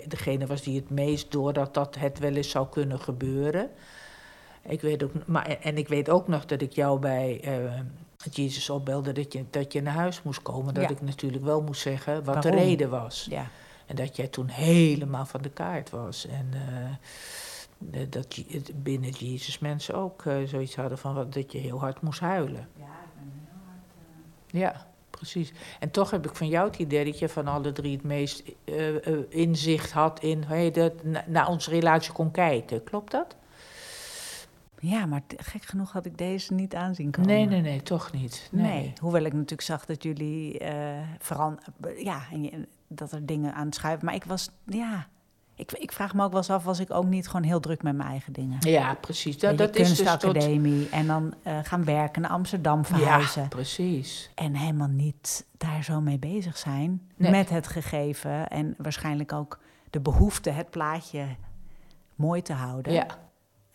degene 0.07 0.45
was 0.45 0.61
die 0.61 0.75
het 0.79 0.89
meest 0.89 1.31
door 1.31 1.53
dat 1.53 1.95
het 1.99 2.19
wel 2.19 2.35
eens 2.35 2.49
zou 2.49 2.67
kunnen 2.67 2.99
gebeuren. 2.99 3.69
Ik 4.61 4.81
weet 4.81 5.03
ook, 5.03 5.11
maar, 5.25 5.45
en 5.45 5.77
ik 5.77 5.87
weet 5.87 6.09
ook 6.09 6.27
nog 6.27 6.45
dat 6.45 6.61
ik 6.61 6.71
jou 6.71 6.99
bij 6.99 7.41
eh 8.25 8.31
Jezus 8.33 8.69
opbelde 8.69 9.11
dat 9.11 9.33
je, 9.33 9.45
dat 9.49 9.73
je 9.73 9.81
naar 9.81 9.93
huis 9.93 10.21
moest 10.23 10.41
komen. 10.41 10.73
Dat 10.73 10.83
Ja. 10.83 10.89
ik 10.89 11.01
natuurlijk 11.01 11.43
wel 11.43 11.61
moest 11.61 11.81
zeggen 11.81 12.23
wat 12.23 12.41
de 12.41 12.49
reden 12.49 12.89
was. 12.89 13.27
ja. 13.29 13.47
En 13.85 13.95
dat 13.95 14.15
jij 14.15 14.27
toen 14.27 14.47
helemaal 14.47 15.25
van 15.25 15.41
de 15.41 15.49
kaart 15.49 15.89
was. 15.89 16.25
En 16.27 16.49
eh, 16.53 18.01
eh, 18.01 18.07
dat 18.09 18.35
je- 18.35 18.45
het 18.49 18.83
binnen 18.83 19.09
Jezus 19.09 19.59
mensen 19.59 19.95
ook 19.95 20.25
eh, 20.25 20.35
zoiets 20.45 20.75
hadden 20.75 20.97
van 20.97 21.13
wat, 21.13 21.33
dat 21.33 21.51
je 21.51 21.57
heel 21.57 21.79
hard 21.79 22.01
moest 22.01 22.19
huilen. 22.19 22.67
Ja, 24.51 24.87
precies. 25.09 25.51
En 25.79 25.91
toch 25.91 26.11
heb 26.11 26.25
ik 26.27 26.35
van 26.35 26.47
jou 26.47 26.67
het 26.67 26.79
idee 26.79 27.05
dat 27.05 27.19
je 27.19 27.29
van 27.29 27.47
alle 27.47 27.71
drie 27.71 27.93
het 27.95 28.03
meest 28.03 28.43
inzicht 29.29 29.91
had 29.91 30.19
in 30.19 30.43
hey, 30.43 30.71
dat, 30.71 31.03
na- 31.03 31.23
naar 31.27 31.47
onze 31.47 31.69
relatie 31.69 32.11
kon 32.13 32.31
kijken. 32.31 32.83
Klopt 32.83 33.11
dat? 33.11 33.35
Ja, 34.81 35.05
maar 35.05 35.21
gek 35.37 35.63
genoeg 35.63 35.91
had 35.91 36.05
ik 36.05 36.17
deze 36.17 36.53
niet 36.53 36.75
aanzien 36.75 37.11
komen. 37.11 37.29
Nee, 37.29 37.45
nee, 37.45 37.61
nee, 37.61 37.81
toch 37.83 38.11
niet. 38.11 38.49
Nee. 38.51 38.63
Nee. 38.71 38.93
Hoewel 39.01 39.23
ik 39.23 39.33
natuurlijk 39.33 39.61
zag 39.61 39.85
dat 39.85 40.03
jullie 40.03 40.59
eh 40.59 40.97
veran 41.19 41.59
ja, 41.97 42.21
en 42.31 42.43
je- 42.43 42.67
dat 42.87 43.11
er 43.11 43.25
dingen 43.25 43.53
aan 43.53 43.65
het 43.65 43.75
schuiven. 43.75 44.05
Maar 44.05 44.15
ik 44.15 44.23
was, 44.23 44.49
ja, 44.65 45.07
ik, 45.55 45.71
ik 45.71 45.91
vraag 45.91 46.13
me 46.13 46.23
ook 46.23 46.29
wel 46.29 46.37
eens 46.39 46.49
af, 46.49 46.63
was 46.63 46.79
ik 46.79 46.91
ook 46.91 47.05
niet 47.05 47.27
gewoon 47.27 47.43
heel 47.43 47.59
druk 47.59 47.83
met 47.83 47.95
mijn 47.95 48.09
eigen 48.09 48.33
dingen? 48.33 48.57
Ja, 48.69 48.93
precies. 48.93 49.37
Dat, 49.39 49.57
dat 49.57 49.75
is 49.75 49.87
dus 49.87 49.97
tot... 49.97 50.19
kunstacademie 50.19 50.89
en 50.89 51.07
dan 51.07 51.33
eh, 51.43 51.59
gaan 51.63 51.83
werken 51.83 52.21
naar 52.21 52.31
Amsterdam 52.31 52.77
Ja, 52.79 52.83
verhuizen. 52.85 53.47
precies. 53.47 54.29
En 54.35 54.55
helemaal 54.55 54.87
niet 54.87 55.45
daar 55.57 55.83
zo 55.83 56.01
mee 56.01 56.19
bezig 56.19 56.57
zijn 56.57 57.01
Nee. 57.15 57.31
met 57.31 57.49
het 57.49 57.67
gegeven. 57.67 58.47
En 58.47 58.73
waarschijnlijk 58.77 59.33
ook 59.33 59.59
de 59.89 59.99
behoefte 59.99 60.49
het 60.49 60.69
plaatje 60.69 61.25
mooi 62.15 62.41
te 62.41 62.53
houden. 62.53 62.93
Ja, 62.93 63.05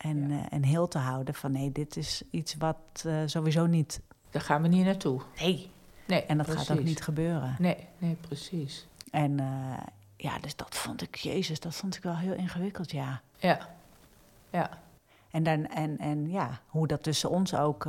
En, 0.05 0.29
Ja. 0.29 0.39
eh, 0.39 0.45
en 0.49 0.63
heel 0.63 0.87
te 0.87 0.97
houden 0.97 1.33
van 1.33 1.51
nee, 1.51 1.71
dit 1.71 1.97
is 1.97 2.21
iets 2.29 2.55
wat 2.57 2.77
eh, 3.05 3.13
sowieso 3.25 3.65
niet... 3.65 4.01
daar 4.29 4.41
gaan 4.41 4.61
we 4.61 4.67
niet 4.67 4.85
naartoe. 4.85 5.21
Nee. 5.39 5.69
Nee, 6.07 6.23
En 6.23 6.37
dat 6.37 6.49
gaat 6.51 6.71
ook 6.71 6.83
niet 6.83 7.01
gebeuren. 7.01 7.55
Nee, 7.59 7.77
nee, 7.97 8.15
precies. 8.21 8.87
En 9.11 9.39
eh, 9.39 9.77
ja, 10.17 10.39
dus 10.39 10.55
dat 10.55 10.75
vond 10.75 11.01
ik, 11.01 11.15
jezus, 11.15 11.59
dat 11.59 11.75
vond 11.75 11.95
ik 11.95 12.03
wel 12.03 12.17
heel 12.17 12.33
ingewikkeld, 12.33 12.91
ja. 12.91 13.21
Ja, 13.37 13.69
ja. 14.49 14.69
En, 15.31 15.43
dan, 15.43 15.67
en, 15.67 15.97
en 15.97 16.29
ja, 16.29 16.59
hoe 16.67 16.87
dat 16.87 17.03
tussen 17.03 17.29
ons 17.29 17.55
ook 17.55 17.85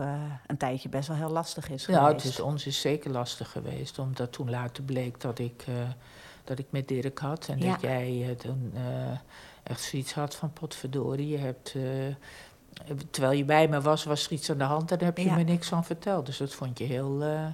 een 0.46 0.56
tijdje 0.56 0.88
best 0.88 1.08
wel 1.08 1.16
heel 1.16 1.30
lastig 1.30 1.68
is 1.70 1.86
Nou, 1.86 1.98
geweest. 2.06 2.24
het 2.24 2.32
is 2.32 2.40
ons 2.40 2.66
is 2.66 2.80
zeker 2.80 3.10
lastig 3.10 3.50
geweest, 3.50 3.98
omdat 3.98 4.32
toen 4.32 4.50
later 4.50 4.82
bleek 4.82 5.20
dat 5.20 5.38
ik, 5.38 5.64
dat 6.44 6.58
ik 6.58 6.66
met 6.70 6.88
Dirk 6.88 7.18
had. 7.18 7.48
En 7.48 7.58
Ja. 7.58 7.70
dat 7.72 7.80
jij 7.80 8.34
toen 8.38 8.72
echt 9.66 9.82
zoiets 9.82 10.12
had 10.14 10.34
van 10.34 10.52
potverdorie. 10.52 11.28
Je 11.28 11.38
hebt, 11.38 11.74
eh, 11.76 12.94
terwijl 13.10 13.32
je 13.38 13.44
bij 13.44 13.68
me 13.68 13.80
was, 13.80 14.04
was 14.04 14.26
er 14.26 14.32
iets 14.32 14.50
aan 14.50 14.58
de 14.58 14.64
hand 14.64 14.90
en 14.90 14.98
daar 14.98 15.06
heb 15.06 15.18
je 15.18 15.24
Ja. 15.24 15.34
me 15.34 15.42
niks 15.42 15.68
van 15.68 15.84
verteld. 15.84 16.26
Dus 16.26 16.36
dat 16.36 16.54
vond 16.54 16.78
je 16.78 16.84
heel... 16.84 17.22
eh, 17.22 17.44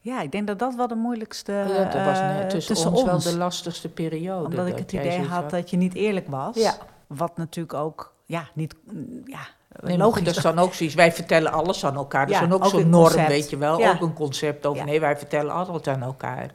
Ja, 0.00 0.20
ik 0.22 0.32
denk 0.32 0.46
dat 0.46 0.58
dat 0.58 0.74
wel 0.74 0.88
de 0.88 0.94
moeilijkste 0.94 1.52
ja, 1.52 1.84
dat 1.84 2.04
was 2.04 2.18
eh, 2.18 2.28
net 2.28 2.50
tussen, 2.50 2.74
tussen 2.74 2.90
ons, 2.92 3.02
ons. 3.02 3.24
wel 3.24 3.32
de 3.32 3.38
lastigste 3.38 3.88
periode. 3.88 4.44
Omdat 4.46 4.66
ik 4.66 4.78
het 4.78 4.92
idee 4.92 5.22
had 5.22 5.50
dat 5.50 5.70
je 5.70 5.76
niet 5.76 5.94
eerlijk 5.94 6.28
was. 6.28 6.56
Ja. 6.56 6.74
Wat 7.06 7.36
natuurlijk 7.36 7.74
ook, 7.74 8.14
ja, 8.24 8.48
niet, 8.54 8.74
mm, 8.92 9.22
ja, 9.24 9.40
Nee, 9.82 9.96
logisch. 9.96 10.24
dat 10.24 10.36
is 10.36 10.42
dan 10.42 10.58
ook 10.58 10.74
zoiets. 10.74 10.94
Wij 10.94 11.12
vertellen 11.12 11.52
alles 11.52 11.84
aan 11.84 11.94
elkaar. 11.94 12.26
Dat 12.26 12.34
Ja, 12.34 12.42
is 12.42 12.48
dan 12.48 12.58
ook, 12.58 12.64
ook 12.64 12.70
zo'n 12.70 12.88
norm, 12.88 13.02
concept. 13.04 13.28
weet 13.28 13.50
je 13.50 13.56
wel. 13.56 13.78
Ja. 13.78 13.92
Ook 13.92 14.00
een 14.00 14.12
concept 14.14 14.66
over. 14.66 14.80
Ja. 14.80 14.86
Nee, 14.86 15.00
wij 15.00 15.16
vertellen 15.16 15.52
alles 15.52 15.86
aan 15.86 16.02
elkaar. 16.02 16.50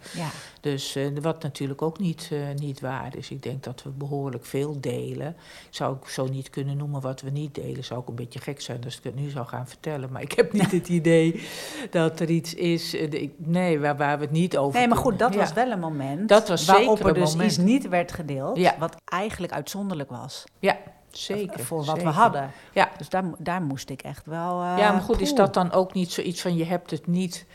Dus 0.61 0.95
eh, 0.95 1.07
wat 1.21 1.43
natuurlijk 1.43 1.81
ook 1.81 1.99
niet, 1.99 2.29
eh, 2.31 2.39
niet 2.55 2.79
waar 2.79 3.15
is. 3.17 3.29
Ik 3.29 3.43
denk 3.43 3.63
dat 3.63 3.83
we 3.83 3.89
behoorlijk 3.89 4.45
veel 4.45 4.81
delen. 4.81 5.27
Ik 5.69 5.75
zou 5.75 5.91
ook 5.93 6.09
zo 6.09 6.27
niet 6.27 6.49
kunnen 6.49 6.77
noemen 6.77 7.01
wat 7.01 7.21
we 7.21 7.29
niet 7.29 7.55
delen. 7.55 7.83
Zou 7.83 7.99
ook 7.99 8.07
een 8.07 8.15
beetje 8.15 8.39
gek 8.39 8.61
zijn 8.61 8.83
als 8.83 8.97
ik 8.97 9.03
het 9.03 9.15
nu 9.15 9.29
zou 9.29 9.47
gaan 9.47 9.67
vertellen. 9.67 10.11
Maar 10.11 10.21
ik 10.21 10.31
heb 10.31 10.53
niet 10.53 10.71
het 10.71 10.87
idee 10.89 11.43
dat 11.89 12.19
er 12.19 12.29
iets 12.29 12.53
is. 12.53 12.95
eh, 12.95 13.11
ik- 13.11 13.33
nee, 13.37 13.79
waar, 13.79 13.97
waar 13.97 14.17
we 14.17 14.23
het 14.23 14.33
niet 14.33 14.57
over 14.57 14.79
Nee, 14.79 14.87
maar 14.87 14.97
goed, 14.97 15.19
dat 15.19 15.33
Ja. 15.33 15.39
was 15.39 15.53
wel 15.53 15.71
een 15.71 15.79
moment 15.79 16.29
Dat 16.29 16.47
was 16.47 16.65
waarop 16.65 16.97
zeker 16.97 17.05
er 17.07 17.13
dus 17.13 17.31
moment. 17.31 17.49
iets 17.51 17.57
niet 17.57 17.87
werd 17.87 18.11
gedeeld, 18.11 18.57
Ja. 18.57 18.75
wat 18.79 18.95
eigenlijk 19.05 19.53
uitzonderlijk 19.53 20.09
was 20.09 20.43
Ja, 20.59 20.77
zeker. 21.09 21.59
voor 21.59 21.77
wat 21.77 21.85
zeker. 21.85 22.03
we 22.03 22.09
hadden. 22.09 22.51
Ja. 22.73 22.89
Dus 22.97 23.09
daar, 23.09 23.23
daar 23.37 23.61
moest 23.61 23.89
ik 23.89 24.01
echt 24.01 24.25
wel. 24.25 24.61
Ja, 24.63 24.91
maar 24.91 25.01
goed, 25.01 25.21
is 25.21 25.33
dat 25.33 25.53
dan 25.53 25.71
ook 25.71 25.93
niet 25.93 26.11
zoiets 26.11 26.41
van 26.41 26.55
je 26.55 26.65
hebt 26.65 26.91
het 26.91 27.07
niet 27.07 27.45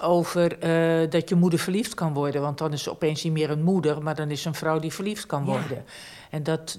over 0.00 0.58
eh, 0.58 1.10
dat 1.10 1.28
je 1.28 1.34
moeder 1.34 1.58
verliefd 1.58 1.94
kan 1.94 2.12
worden? 2.14 2.40
Want 2.40 2.58
dan 2.58 2.72
is 2.72 2.82
ze 2.82 2.90
opeens 2.90 3.22
niet 3.24 3.32
meer 3.32 3.50
een 3.50 3.62
moeder, 3.62 4.02
maar 4.02 4.14
dan 4.14 4.30
is 4.30 4.42
ze 4.42 4.48
een 4.48 4.54
vrouw 4.54 4.78
die 4.78 4.92
verliefd 4.92 5.26
kan 5.26 5.44
Ja. 5.44 5.50
worden. 5.50 5.84
En 6.30 6.42
dat, 6.42 6.78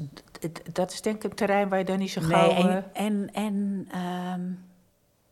dat 0.73 0.91
is 0.91 1.01
denk 1.01 1.15
ik 1.15 1.23
een 1.23 1.36
terrein 1.36 1.69
waar 1.69 1.79
je 1.79 1.86
dan 1.86 1.97
niet 1.99 2.12
zo 2.12 2.19
Nee, 2.21 2.29
gauw... 2.29 2.49
eh, 2.49 2.75
en, 2.75 2.84
en, 2.93 3.29
en 3.34 3.88
ehm, 3.91 4.41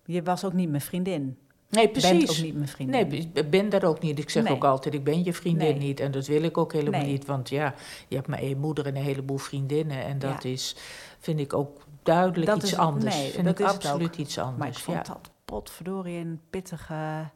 je 0.06 0.24
was 0.24 0.44
ook 0.46 0.54
niet 0.54 0.70
mijn 0.70 0.82
vriendin. 0.82 1.38
nee, 1.70 1.92
Bent 1.92 1.92
precies. 1.92 2.30
ook 2.38 2.44
niet 2.46 2.56
mijn 2.56 2.68
vriendin. 2.68 3.08
Nee, 3.08 3.30
ik 3.34 3.50
ben 3.50 3.70
daar 3.70 3.84
ook 3.84 4.02
niet. 4.02 4.20
Ik 4.20 4.30
zeg 4.30 4.44
Nee. 4.44 4.54
ook 4.54 4.64
altijd, 4.64 4.94
ik 4.94 5.04
ben 5.04 5.24
je 5.24 5.34
vriendin 5.34 5.68
Nee. 5.78 5.88
niet. 5.88 6.00
En 6.00 6.12
dat 6.12 6.28
wil 6.28 6.42
ik 6.44 6.58
ook 6.58 6.74
helemaal 6.74 7.02
Nee. 7.02 7.12
niet. 7.12 7.26
Want 7.26 7.50
ja, 7.50 7.74
je 8.08 8.16
hebt 8.16 8.28
maar 8.28 8.40
één 8.40 8.58
moeder 8.60 8.86
en 8.86 8.96
een 8.96 9.04
heleboel 9.04 9.38
vriendinnen. 9.38 10.04
En 10.06 10.20
dat 10.20 10.44
Ja. 10.44 10.50
is, 10.50 10.76
vind 11.20 11.40
ik 11.40 11.54
ook 11.54 11.82
duidelijk 12.04 12.46
Dat 12.52 12.58
iets 12.64 12.72
is- 12.72 12.78
anders. 12.78 13.16
nee, 13.16 13.32
vind 13.32 13.46
dat 13.46 13.60
ik 13.60 13.66
is 13.66 13.72
absoluut 13.74 14.16
iets 14.18 14.38
anders. 14.38 14.58
Maar 14.58 14.68
ik 14.68 14.78
vond 14.78 15.08
ja. 15.08 15.14
dat 15.14 15.30
potverdorie 15.46 16.18
een 16.20 16.40
pittige 16.50 17.30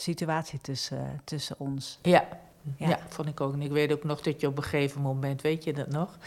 situatie 0.00 0.60
tussen, 0.60 1.20
tussen 1.24 1.56
ons. 1.58 1.98
Ja. 2.02 2.28
Ja. 2.76 2.88
Ja. 2.88 2.98
vond 3.08 3.28
ik 3.28 3.40
ook. 3.40 3.52
En 3.52 3.62
ik 3.62 3.70
weet 3.70 3.92
ook 3.92 4.04
nog 4.04 4.20
dat 4.20 4.40
je 4.40 4.46
op 4.46 4.56
een 4.56 4.62
gegeven 4.62 5.00
moment, 5.00 5.42
weet 5.42 5.64
je 5.64 5.72
dat 5.72 5.88
nog? 5.88 6.18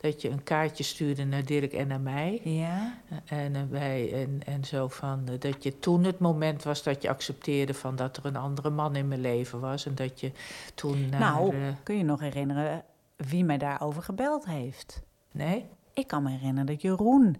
Dat 0.00 0.22
je 0.22 0.28
een 0.30 0.42
kaartje 0.42 0.84
stuurde 0.84 1.24
naar 1.24 1.44
Dirk 1.44 1.72
en 1.72 1.86
naar 1.88 2.00
mij. 2.00 2.40
Ja? 2.44 2.98
En, 3.24 3.56
eh, 3.56 3.62
wij, 3.70 4.12
en, 4.22 4.40
en 4.46 4.64
zo 4.64 4.88
van, 4.88 5.22
eh, 5.28 5.34
dat 5.40 5.62
je 5.62 5.78
toen 5.78 6.04
het 6.04 6.18
moment 6.18 6.62
was 6.62 6.82
dat 6.82 7.02
je 7.02 7.08
accepteerde 7.08 7.74
van 7.74 7.96
dat 7.96 8.16
er 8.16 8.26
een 8.26 8.36
andere 8.36 8.70
man 8.70 8.96
in 8.96 9.08
mijn 9.08 9.20
leven 9.20 9.60
was. 9.60 9.86
En 9.86 9.94
dat 9.94 10.20
je 10.20 10.32
toen 10.74 11.08
naar... 11.08 11.20
nou, 11.20 11.54
eh, 11.54 11.60
kun 11.82 11.96
je 11.96 12.04
nog 12.04 12.20
herinneren 12.20 12.84
wie 13.16 13.44
mij 13.44 13.58
daarover 13.58 14.02
gebeld 14.02 14.44
heeft? 14.46 15.02
nee? 15.32 15.66
Ik 15.92 16.06
kan 16.06 16.22
me 16.22 16.30
herinneren 16.30 16.66
dat 16.66 16.82
Jeroen, 16.82 17.36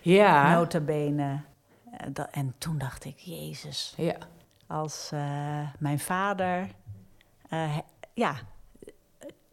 Ja. 0.00 0.54
nota 0.54 0.80
bene... 0.80 1.40
dat- 2.12 2.28
en 2.30 2.54
toen 2.58 2.78
dacht 2.78 3.04
ik, 3.04 3.18
Jezus, 3.18 3.94
Ja. 3.96 4.16
Als 4.68 5.10
eh, 5.12 5.20
mijn 5.78 5.98
vader... 5.98 6.66
eh, 7.48 7.78
ja, 8.14 8.34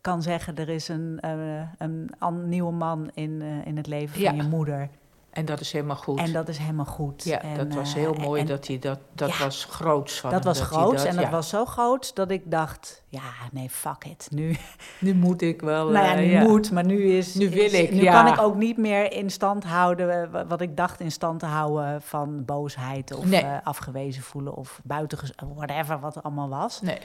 kan 0.02 0.22
zeggen, 0.22 0.56
er 0.56 0.70
is 0.70 0.88
een, 0.88 1.18
eh, 1.20 1.62
een 1.78 2.10
an- 2.18 2.50
nieuwe 2.50 2.72
man 2.72 3.10
in, 3.14 3.42
in 3.42 3.78
het 3.78 3.88
leven 3.88 4.20
Ja. 4.22 4.28
van 4.30 4.36
je 4.38 4.44
moeder. 4.44 4.90
En 5.36 5.46
dat 5.46 5.60
is 5.60 5.72
helemaal 5.72 5.96
goed. 5.96 6.20
En 6.20 6.32
dat 6.34 6.48
is 6.48 6.58
helemaal 6.58 6.86
goed. 6.86 7.24
ja, 7.24 7.42
En, 7.42 7.58
dat 7.58 7.74
was 7.74 7.90
eh, 7.90 7.96
heel 8.00 8.14
mooi 8.14 8.42
en 8.42 8.48
dat 8.48 8.68
hij 8.68 8.80
dat... 8.80 9.00
Dat 9.14 9.30
Ja. 9.38 9.44
was 9.44 9.66
groots 9.66 10.20
van 10.20 10.30
Dat 10.32 10.44
hem, 10.44 10.54
was 10.54 10.58
hij 10.62 10.68
groot 10.68 11.04
en 11.04 11.16
dat 11.16 11.24
ja. 11.26 11.30
was 11.32 11.50
zo 11.50 11.66
groot 11.66 12.16
dat 12.16 12.32
ik 12.32 12.52
dacht, 12.52 13.04
ja, 13.08 13.22
nee, 13.52 13.70
fuck 13.70 14.06
it. 14.06 14.28
Nu, 14.32 14.56
Nu 15.00 15.14
moet 15.16 15.42
ik 15.42 15.62
wel... 15.62 15.90
nou 15.90 16.06
ja, 16.06 16.12
eh, 16.14 16.18
nu 16.20 16.24
ja. 16.32 16.42
moet, 16.44 16.72
maar 16.72 16.86
nu 16.86 17.04
is... 17.04 17.34
Nu 17.34 17.50
wil 17.50 17.64
is- 17.64 17.74
ik, 17.74 17.92
Nu 17.92 18.04
kan 18.06 18.28
ik 18.28 18.40
ook 18.42 18.56
niet 18.56 18.78
meer 18.78 19.12
in 19.12 19.30
stand 19.30 19.64
houden 19.64 20.22
eh, 20.24 20.30
wa- 20.32 20.46
wat 20.46 20.62
ik 20.62 20.78
dacht 20.78 21.00
in 21.00 21.12
stand 21.12 21.40
te 21.40 21.46
houden 21.46 22.02
van 22.02 22.46
boosheid 22.46 23.14
of 23.14 23.26
Nee. 23.26 23.46
afgewezen 23.64 24.24
voelen 24.24 24.56
of 24.56 24.80
buitenges... 24.84 25.32
whatever 25.56 26.00
wat 26.00 26.16
er 26.16 26.22
allemaal 26.22 26.50
was. 26.50 26.82
Nee, 26.82 26.98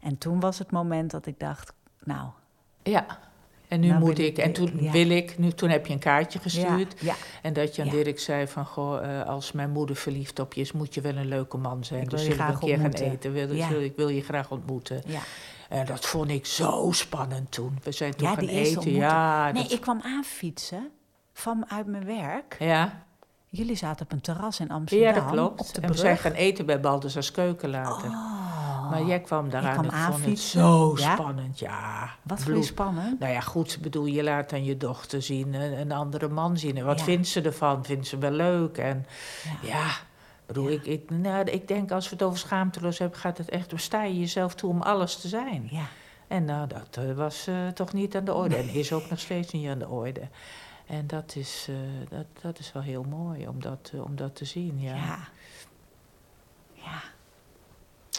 En 0.00 0.18
toen 0.18 0.40
was 0.40 0.58
het 0.58 0.70
moment 0.70 1.10
dat 1.10 1.26
ik 1.26 1.38
dacht, 1.40 1.72
nou... 2.04 2.28
ja. 2.82 3.06
En 3.70 3.80
nu 3.80 3.88
Nou 3.88 4.00
moet 4.00 4.18
ik, 4.18 4.38
en 4.38 4.52
toen 4.52 4.72
ja. 4.80 4.90
wil 4.92 5.10
ik, 5.10 5.38
nu, 5.38 5.50
toen 5.52 5.68
heb 5.68 5.86
je 5.86 5.92
een 5.92 5.98
kaartje 5.98 6.38
gestuurd. 6.38 6.94
Ja, 7.00 7.06
ja, 7.06 7.14
En 7.42 7.52
dat 7.52 7.76
je 7.76 7.82
aan 7.82 7.88
Ja. 7.88 7.94
Dirk 7.94 8.18
zei 8.20 8.46
van, 8.46 8.64
goh, 8.66 9.18
eh, 9.20 9.26
als 9.28 9.52
mijn 9.52 9.70
moeder 9.70 9.96
verliefd 9.96 10.38
op 10.38 10.52
je 10.54 10.60
is, 10.60 10.72
moet 10.72 10.94
je 10.94 11.00
wel 11.00 11.16
een 11.16 11.28
leuke 11.28 11.56
man 11.56 11.84
zijn. 11.84 12.02
Ik 12.02 12.10
dus 12.10 12.20
zullen 12.22 12.36
we 12.36 12.42
een 12.42 12.48
graag 12.48 12.60
keer 12.60 12.76
gaan 12.76 12.84
ontmoeten. 12.84 13.12
eten. 13.12 13.32
Wil, 13.68 13.82
ik 13.82 13.96
wil 13.96 14.08
je 14.08 14.22
graag 14.22 14.50
ontmoeten. 14.50 15.02
ja. 15.06 15.20
En 15.68 15.86
dat 15.86 16.06
vond 16.06 16.30
ik 16.30 16.46
zo 16.46 16.88
spannend 16.92 17.52
toen. 17.52 17.78
We 17.82 17.92
zijn 17.92 18.14
toen 18.16 18.28
gaan 18.28 18.46
eten. 18.46 18.90
Ja, 18.92 19.50
Nee, 19.52 19.62
dat- 19.62 19.72
ik 19.72 19.80
kwam 19.80 20.00
aanfietsen 20.04 20.88
van 21.32 21.64
uit 21.70 21.86
mijn 21.86 22.04
werk. 22.04 22.56
ja. 22.58 23.02
Jullie 23.52 23.76
zaten 23.76 24.04
op 24.04 24.12
een 24.12 24.20
terras 24.20 24.60
in 24.60 24.70
Amsterdam. 24.70 25.08
ja, 25.08 25.20
dat 25.20 25.30
klopt. 25.30 25.60
Op 25.60 25.74
de 25.74 25.80
en 25.80 25.90
we 25.90 25.96
zijn 25.96 26.16
gaan 26.18 26.32
eten 26.32 26.66
bij 26.66 26.80
Baldersars 26.80 27.30
Keuken 27.30 27.70
later. 27.70 28.08
Oh, 28.08 28.39
Maar 28.90 29.04
jij 29.04 29.20
kwam 29.20 29.50
daaraan. 29.50 29.72
kwam 29.72 29.84
ik 29.84 29.90
vond 29.90 30.04
het 30.04 30.14
aanfietsen. 30.14 30.60
zo 30.60 30.94
Ja? 30.96 31.12
spannend, 31.12 31.58
ja. 31.58 32.10
wat 32.22 32.42
je 32.46 32.62
spannend? 32.62 33.20
Nou 33.20 33.32
ja, 33.32 33.40
goed, 33.40 33.72
ik 33.72 33.82
bedoel, 33.82 34.04
je 34.04 34.22
laat 34.22 34.52
aan 34.52 34.64
je 34.64 34.76
dochter 34.76 35.22
zien, 35.22 35.54
een, 35.54 35.92
andere 35.92 36.28
man 36.28 36.58
zien. 36.58 36.76
En 36.76 36.84
wat 36.84 36.98
Ja. 36.98 37.04
vindt 37.04 37.28
ze 37.28 37.40
ervan? 37.40 37.84
Vindt 37.84 38.06
ze 38.06 38.18
wel 38.18 38.30
leuk? 38.30 38.78
En 38.78 39.06
Ja. 39.62 39.68
ja, 39.68 39.86
ik 39.86 40.46
bedoel, 40.46 40.70
Ik, 40.70 40.86
ik, 40.86 41.10
nou, 41.10 41.44
ik 41.44 41.68
denk 41.68 41.90
als 41.90 42.08
we 42.08 42.14
het 42.14 42.24
over 42.24 42.38
schaamteloos 42.38 42.98
hebben, 42.98 43.18
gaat 43.18 43.38
het 43.38 43.48
echt, 43.48 43.72
sta 43.76 44.02
je 44.02 44.18
jezelf 44.18 44.54
toe 44.54 44.70
om 44.70 44.82
alles 44.82 45.16
te 45.20 45.28
zijn. 45.28 45.68
Ja. 45.70 45.84
En 46.28 46.44
nou, 46.44 46.66
dat 46.66 47.04
eh, 47.04 47.12
was 47.12 47.46
eh, 47.46 47.68
toch 47.68 47.92
niet 47.92 48.16
aan 48.16 48.24
de 48.24 48.34
orde. 48.34 48.56
En 48.56 48.68
is 48.68 48.92
ook 48.92 49.10
nog 49.10 49.18
steeds 49.18 49.52
niet 49.52 49.68
aan 49.68 49.78
de 49.78 49.88
orde. 49.88 50.28
En 50.86 51.06
dat 51.06 51.36
is, 51.36 51.66
eh, 51.68 51.74
dat, 52.08 52.26
dat 52.42 52.58
is 52.58 52.72
wel 52.72 52.82
heel 52.82 53.02
mooi 53.02 53.48
om 53.48 53.60
dat, 53.60 53.92
om 54.04 54.16
dat 54.16 54.36
te 54.36 54.44
zien. 54.44 54.80
Ja. 54.80 54.94
ja. 54.94 55.18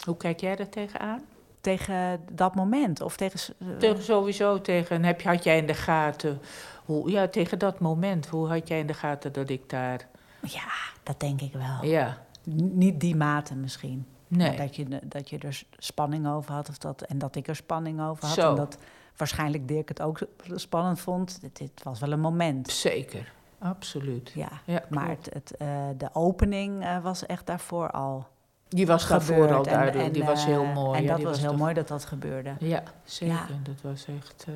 Hoe 0.06 0.16
kijk 0.16 0.40
jij 0.40 0.56
daar 0.56 0.68
tegenaan? 0.68 1.20
Tegen 1.60 2.20
dat 2.32 2.54
moment 2.54 3.00
of 3.00 3.16
tegen... 3.16 3.54
eh, 3.58 3.66
Tegen 3.78 4.02
sowieso 4.02 4.60
tegen, 4.60 5.04
heb, 5.04 5.20
je- 5.20 5.28
had 5.28 5.44
jij 5.44 5.58
in 5.58 5.66
de 5.66 5.74
gaten, 5.74 6.40
hoe, 6.84 7.10
ja, 7.10 7.28
tegen 7.28 7.58
dat 7.58 7.78
moment, 7.80 8.26
hoe 8.26 8.48
had 8.48 8.68
jij 8.68 8.78
in 8.78 8.86
de 8.86 8.94
gaten 8.94 9.32
dat 9.32 9.48
ik 9.50 9.68
daar, 9.70 10.08
Ja, 10.40 10.68
dat 11.02 11.20
denk 11.20 11.40
ik 11.40 11.52
wel. 11.52 11.90
ja, 11.90 12.18
N- 12.50 12.78
Niet 12.78 13.00
die 13.00 13.16
mate 13.16 13.54
misschien. 13.54 14.06
nee. 14.28 14.56
Dat 14.56 14.76
je, 14.76 15.00
dat 15.02 15.30
je 15.30 15.38
er 15.38 15.62
spanning 15.78 16.26
over 16.28 16.52
had 16.52 16.68
of 16.68 16.78
dat, 16.78 17.02
en 17.02 17.18
dat 17.18 17.36
ik 17.36 17.48
er 17.48 17.56
spanning 17.56 18.00
over 18.02 18.24
had. 18.26 18.34
Zo. 18.34 18.50
En 18.50 18.56
dat 18.56 18.78
waarschijnlijk 19.16 19.68
Dirk 19.68 19.88
het 19.88 20.02
ook 20.02 20.18
spannend 20.54 21.00
vond. 21.00 21.40
Dit, 21.40 21.56
dit 21.56 21.82
was 21.82 22.00
wel 22.00 22.12
een 22.12 22.20
moment. 22.20 22.70
Zeker, 22.70 23.32
absoluut. 23.58 24.30
Ja. 24.34 24.48
Ja, 24.64 24.82
Maar 24.88 25.08
het, 25.32 25.56
eh, 25.56 25.68
de 25.96 26.08
opening 26.12 26.82
eh, 26.84 27.02
was 27.02 27.26
echt 27.26 27.46
daarvoor 27.46 27.90
al 27.90 28.26
die 28.72 28.86
was 28.86 29.08
daarvoor 29.08 29.54
al 29.54 29.62
duidelijk, 29.62 30.06
en, 30.06 30.12
die 30.12 30.24
was 30.24 30.44
heel 30.44 30.64
eh, 30.64 30.74
mooi. 30.74 30.98
En 30.98 31.04
ja, 31.04 31.14
dat 31.16 31.22
was 31.22 31.40
heel 31.40 31.56
mooi 31.56 31.74
dat 31.74 31.88
dat 31.88 32.04
gebeurde. 32.04 32.54
Ja, 32.58 32.82
zeker, 33.04 33.34
Ja. 33.34 33.46
dat 33.62 33.80
was 33.80 34.06
echt, 34.06 34.44
eh, 34.48 34.54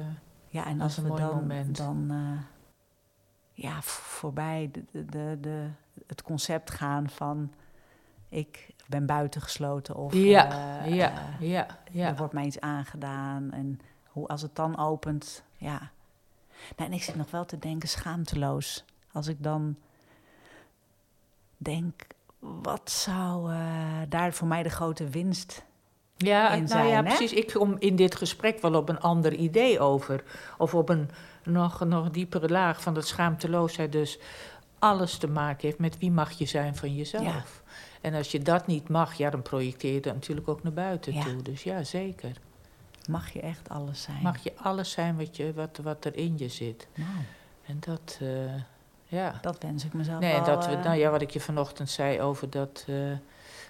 Ja, 0.48 0.66
en 0.66 0.80
als 0.80 0.96
we 0.96 1.08
dan, 1.08 1.34
moment. 1.34 1.76
dan 1.76 2.06
eh, 2.10 2.40
ja, 3.52 3.82
voorbij 3.82 4.70
de, 4.72 5.04
de, 5.04 5.38
de, 5.40 5.66
het 6.06 6.22
concept 6.22 6.70
gaan 6.70 7.08
van 7.08 7.52
ik 8.28 8.74
ben 8.86 9.06
buitengesloten 9.06 9.96
of 9.96 10.14
ja, 10.14 10.84
ja, 10.84 11.12
ja, 11.40 11.66
ja. 11.90 12.08
er 12.08 12.16
wordt 12.16 12.32
mij 12.32 12.44
iets 12.44 12.60
aangedaan. 12.60 13.52
En 13.52 13.80
hoe 14.06 14.28
als 14.28 14.42
het 14.42 14.56
dan 14.56 14.78
opent, 14.78 15.42
ja. 15.56 15.90
Nou, 16.76 16.90
en 16.90 16.92
ik 16.92 17.02
zit 17.02 17.16
nog 17.16 17.30
wel 17.30 17.44
te 17.44 17.58
denken, 17.58 17.88
schaamteloos. 17.88 18.84
Als 19.12 19.26
ik 19.26 19.42
dan 19.42 19.76
denk, 21.56 22.06
wat 22.38 22.90
zou 22.90 23.52
eh, 23.52 23.58
daar 24.08 24.32
voor 24.32 24.48
mij 24.48 24.62
de 24.62 24.68
grote 24.68 25.08
winst 25.08 25.64
Ja, 26.16 26.50
in 26.50 26.56
nou 26.58 26.68
zijn, 26.68 26.86
ja, 26.86 26.94
hè? 26.96 27.02
precies. 27.02 27.32
Ik 27.32 27.52
kom 27.52 27.76
in 27.78 27.96
dit 27.96 28.14
gesprek 28.14 28.60
wel 28.60 28.74
op 28.74 28.88
een 28.88 29.00
ander 29.00 29.34
idee 29.34 29.80
over. 29.80 30.24
Of 30.58 30.74
op 30.74 30.88
een 30.88 31.10
nog, 31.44 31.84
nog 31.84 32.10
diepere 32.10 32.48
laag 32.48 32.82
van 32.82 32.94
dat 32.94 33.06
schaamteloosheid. 33.06 33.92
Dus 33.92 34.18
alles 34.78 35.18
te 35.18 35.28
maken 35.28 35.66
heeft 35.66 35.78
met 35.78 35.98
wie 35.98 36.10
mag 36.10 36.32
je 36.32 36.46
zijn 36.46 36.76
van 36.76 36.94
jezelf. 36.94 37.62
En 38.00 38.14
als 38.14 38.30
je 38.30 38.38
dat 38.42 38.66
niet 38.66 38.88
mag, 38.88 39.14
ja, 39.14 39.30
dan 39.30 39.42
projecteer 39.42 39.92
je 39.94 40.00
dat 40.00 40.14
natuurlijk 40.14 40.48
ook 40.48 40.62
naar 40.62 40.72
buiten 40.72 41.14
Ja. 41.14 41.22
toe. 41.22 41.42
Dus 41.42 41.62
ja, 41.62 41.82
zeker. 41.84 42.30
Mag 43.10 43.32
je 43.32 43.40
echt 43.40 43.68
alles 43.68 44.02
zijn? 44.02 44.22
Mag 44.22 44.38
je 44.42 44.52
alles 44.56 44.90
zijn 44.90 45.16
wat, 45.16 45.36
je, 45.36 45.52
wat, 45.54 45.78
wat 45.82 46.04
er 46.04 46.16
in 46.16 46.34
je 46.38 46.48
zit. 46.48 46.88
Nou, 46.94 47.08
En 47.66 47.76
dat, 47.80 48.18
eh, 48.22 48.28
ja. 49.06 49.38
dat 49.42 49.56
wens 49.62 49.84
ik 49.84 49.92
mezelf 49.92 50.20
Nee, 50.20 50.32
wel. 50.32 50.44
dat 50.44 50.66
we, 50.66 50.72
eh, 50.72 50.84
nou 50.84 50.96
ja, 50.98 51.10
wat 51.10 51.22
ik 51.22 51.30
je 51.30 51.40
vanochtend 51.40 51.90
zei 51.90 52.20
over 52.20 52.50
dat 52.50 52.84
eh, 52.88 52.94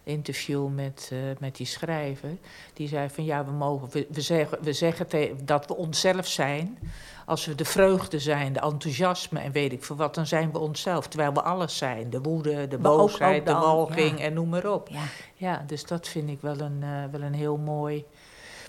interview 0.05 0.69
met, 0.69 1.09
eh, 1.13 1.19
met 1.39 1.57
die 1.57 1.67
schrijver. 1.67 2.37
Die 2.73 2.89
zei 2.89 3.09
van 3.09 3.25
ja, 3.25 3.45
we 3.45 3.51
mogen, 3.51 3.89
we, 3.91 4.07
we 4.11 4.21
zeggen, 4.21 4.59
we 4.63 4.73
zeggen 4.73 5.07
te- 5.07 5.35
dat 5.45 5.67
we 5.67 5.77
onszelf 5.77 6.27
zijn. 6.27 6.79
Als 7.27 7.47
we 7.47 7.55
de 7.55 7.65
vreugde 7.65 8.19
zijn, 8.19 8.53
de 8.53 8.61
enthousiasme 8.61 9.41
en 9.41 9.53
weet 9.53 9.73
ik 9.73 9.85
veel 9.85 9.97
wat, 9.97 10.15
dan 10.15 10.27
zijn 10.27 10.53
we 10.53 10.59
onszelf. 10.59 11.09
Terwijl 11.09 11.33
we 11.33 11.43
alles 11.43 11.77
zijn. 11.77 12.11
De 12.11 12.21
woede, 12.21 12.69
de 12.69 12.79
Maar 12.79 12.91
boosheid, 12.97 13.41
ook 13.41 13.47
de 13.47 13.53
walging 13.53 14.19
ja. 14.19 14.25
en 14.25 14.33
noem 14.33 14.49
maar 14.49 14.67
op. 14.73 14.89
Ja, 14.89 15.03
Ja, 15.35 15.65
dus 15.67 15.85
dat 15.85 16.09
vind 16.09 16.29
ik 16.29 16.41
wel 16.41 16.61
een, 16.61 17.11
wel 17.11 17.23
een 17.23 17.35
heel 17.35 17.57
mooi, 17.57 18.05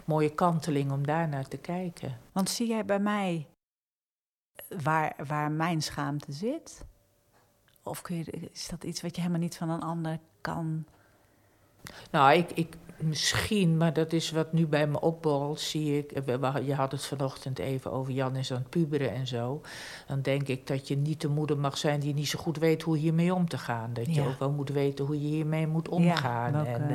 mooie 0.06 0.30
kanteling 0.30 0.92
om 0.92 1.06
daar 1.06 1.28
naar 1.28 1.48
te 1.48 1.58
kijken. 1.58 2.18
want 2.32 2.50
zie 2.50 2.68
jij 2.68 2.86
bij 2.86 3.00
mij 3.00 3.48
waar, 4.68 5.16
waar 5.28 5.52
mijn 5.52 5.82
schaamte 5.82 6.32
zit? 6.32 6.86
Of 7.84 8.02
kun 8.02 8.16
je, 8.16 8.50
is 8.52 8.68
dat 8.68 8.84
iets 8.84 9.02
wat 9.02 9.16
je 9.16 9.22
helemaal 9.22 9.42
niet 9.42 9.58
van 9.58 9.70
een 9.70 9.82
ander 9.82 10.20
kan? 10.42 10.86
Nou, 12.12 12.34
ik, 12.38 12.52
ik, 12.54 12.76
misschien, 12.98 13.78
maar 13.78 13.94
dat 13.94 14.14
is 14.14 14.32
wat 14.32 14.54
nu 14.54 14.68
bij 14.68 14.88
me 14.88 15.02
opborrelt, 15.02 15.60
zie 15.60 15.98
ik. 15.98 16.12
Je 16.66 16.74
had 16.74 16.92
het 16.92 17.06
vanochtend 17.06 17.60
even 17.60 17.92
over 17.92 18.14
Jan 18.14 18.36
is 18.36 18.52
aan 18.52 18.58
het 18.58 18.70
puberen 18.70 19.14
en 19.14 19.28
zo. 19.28 19.62
Dan 20.08 20.22
denk 20.22 20.48
ik 20.48 20.68
dat 20.68 20.88
je 20.88 20.98
niet 20.98 21.22
de 21.22 21.28
moeder 21.28 21.58
mag 21.58 21.78
zijn 21.78 22.00
die 22.00 22.14
niet 22.14 22.28
zo 22.28 22.40
goed 22.40 22.58
weet 22.58 22.82
hoe 22.82 22.98
hiermee 22.98 23.34
om 23.34 23.48
te 23.50 23.58
gaan. 23.58 23.90
Dat 23.94 24.06
je 24.06 24.22
Ja. 24.22 24.28
ook 24.28 24.40
wel 24.40 24.52
moet 24.52 24.70
weten 24.70 25.06
hoe 25.06 25.22
je 25.22 25.28
hiermee 25.28 25.68
moet 25.68 25.90
omgaan. 25.90 26.66
en 26.66 26.90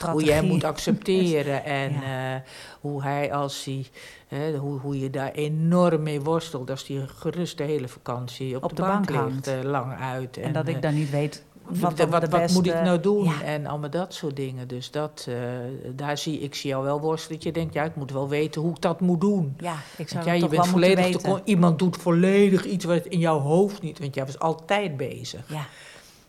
eh, 0.00 0.08
hoe 0.10 0.30
hem 0.32 0.44
moet 0.46 0.64
accepteren. 0.72 1.64
En 1.64 1.92
Ja. 1.92 2.34
eh, 2.34 2.40
hoe 2.80 3.02
hij 3.02 3.32
als 3.32 3.64
hij, 3.64 3.86
hè, 4.28 4.56
hoe, 4.56 4.78
hoe 4.78 4.98
je 5.00 5.10
daar 5.10 5.30
enorm 5.32 6.02
mee 6.02 6.20
worstelt. 6.20 6.70
Als 6.70 6.86
hij 6.86 7.06
gerust 7.06 7.58
de 7.58 7.64
hele 7.64 7.88
vakantie 7.88 8.56
op, 8.56 8.62
Op 8.64 8.68
de, 8.70 8.74
de 8.76 8.82
bank, 8.82 9.12
bank 9.12 9.30
ligt, 9.32 9.46
eh, 9.46 9.62
lang 9.62 10.00
uit. 10.00 10.36
En 10.36 10.52
dat 10.52 10.66
eh, 10.66 10.74
ik 10.74 10.82
dan 10.82 10.94
niet 10.94 11.10
weet 11.10 11.44
wat, 11.64 11.98
wat, 11.98 12.28
wat, 12.28 12.52
moet 12.52 12.66
ik 12.66 12.82
nou 12.82 13.00
doen? 13.00 13.24
Ja. 13.24 13.42
En 13.42 13.66
allemaal 13.66 13.90
dat 13.90 14.14
soort 14.14 14.36
dingen. 14.36 14.68
Dus 14.68 14.90
dat, 14.90 15.26
eh, 15.28 15.36
daar 15.94 16.18
zie 16.18 16.40
ik 16.40 16.54
zie 16.54 16.70
jou 16.70 16.84
wel 16.84 17.00
worstelen. 17.00 17.38
Dat 17.38 17.46
je 17.46 17.52
denkt, 17.52 17.74
ja, 17.74 17.84
ik 17.84 17.96
moet 17.96 18.10
wel 18.10 18.28
weten 18.28 18.60
hoe 18.60 18.70
ik 18.70 18.80
dat 18.80 19.00
moet 19.00 19.20
doen. 19.20 19.54
Ja, 19.58 19.76
ik 19.96 20.08
zou 20.08 20.24
Want 20.24 20.36
je 20.36 20.42
toch 20.42 20.50
bent 20.50 20.62
wel 20.62 20.72
moeten 20.72 20.92
volledig 20.92 21.20
te 21.20 21.40
iemand 21.44 21.78
doet 21.78 21.96
volledig 21.96 22.64
iets 22.64 22.84
wat 22.84 23.06
in 23.06 23.18
jouw 23.18 23.38
hoofd 23.38 23.82
niet. 23.82 23.98
Want 23.98 24.14
jij 24.14 24.24
was 24.24 24.38
altijd 24.38 24.96
bezig. 24.96 25.48
Ja, 25.48 25.66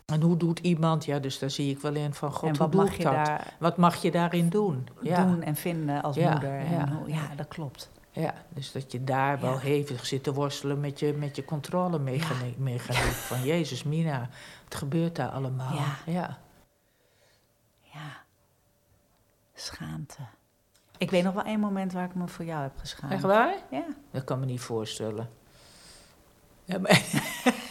En 0.05 0.21
hoe 0.21 0.37
doet 0.37 0.59
iemand? 0.59 1.05
Ja, 1.05 1.19
dus 1.19 1.39
daar 1.39 1.49
zie 1.49 1.69
ik 1.69 1.79
wel 1.79 1.93
in 1.93 2.13
van 2.13 2.31
God, 2.31 2.49
en 2.49 2.57
wat 2.57 2.73
mag 2.73 2.97
je 2.97 3.03
dat? 3.03 3.13
daar 3.13 3.53
Wat 3.59 3.77
mag 3.77 4.01
je 4.01 4.11
daarin 4.11 4.49
doen? 4.49 4.87
Ja, 5.01 5.25
doen 5.25 5.41
en 5.41 5.55
vinden 5.55 6.03
als 6.03 6.15
Ja, 6.15 6.31
moeder? 6.31 6.59
En 6.59 6.99
ja, 7.07 7.29
dat 7.35 7.47
klopt. 7.47 7.89
Ja, 8.13 8.33
dus 8.49 8.71
dat 8.71 8.91
je 8.91 9.03
daar 9.03 9.39
wel 9.39 9.53
Ja. 9.53 9.59
hevig 9.59 10.05
zit 10.05 10.23
te 10.23 10.33
worstelen 10.33 10.79
met 10.79 10.99
je, 10.99 11.13
met 11.13 11.35
je 11.35 11.45
controlemechaniek. 11.45 12.79
Van 13.11 13.43
Jezus, 13.53 13.83
Mina, 13.83 14.29
het 14.63 14.75
gebeurt 14.75 15.15
daar 15.15 15.29
allemaal. 15.29 15.73
Ja. 15.75 15.95
ja. 16.05 16.37
Ja, 17.81 18.23
schaamte. 19.53 20.17
Ik 20.97 21.11
weet 21.11 21.23
nog 21.23 21.33
wel 21.33 21.43
één 21.43 21.59
moment 21.59 21.93
waar 21.93 22.05
ik 22.05 22.15
me 22.15 22.27
voor 22.27 22.45
jou 22.45 22.61
heb 22.61 22.77
geschaamd. 22.77 23.13
Echt 23.13 23.21
waar? 23.23 23.55
Ja. 23.69 23.85
Dat 24.11 24.23
kan 24.23 24.39
me 24.39 24.45
niet 24.45 24.61
voorstellen. 24.61 25.29
Ja, 26.63 26.79
maar, 26.79 27.01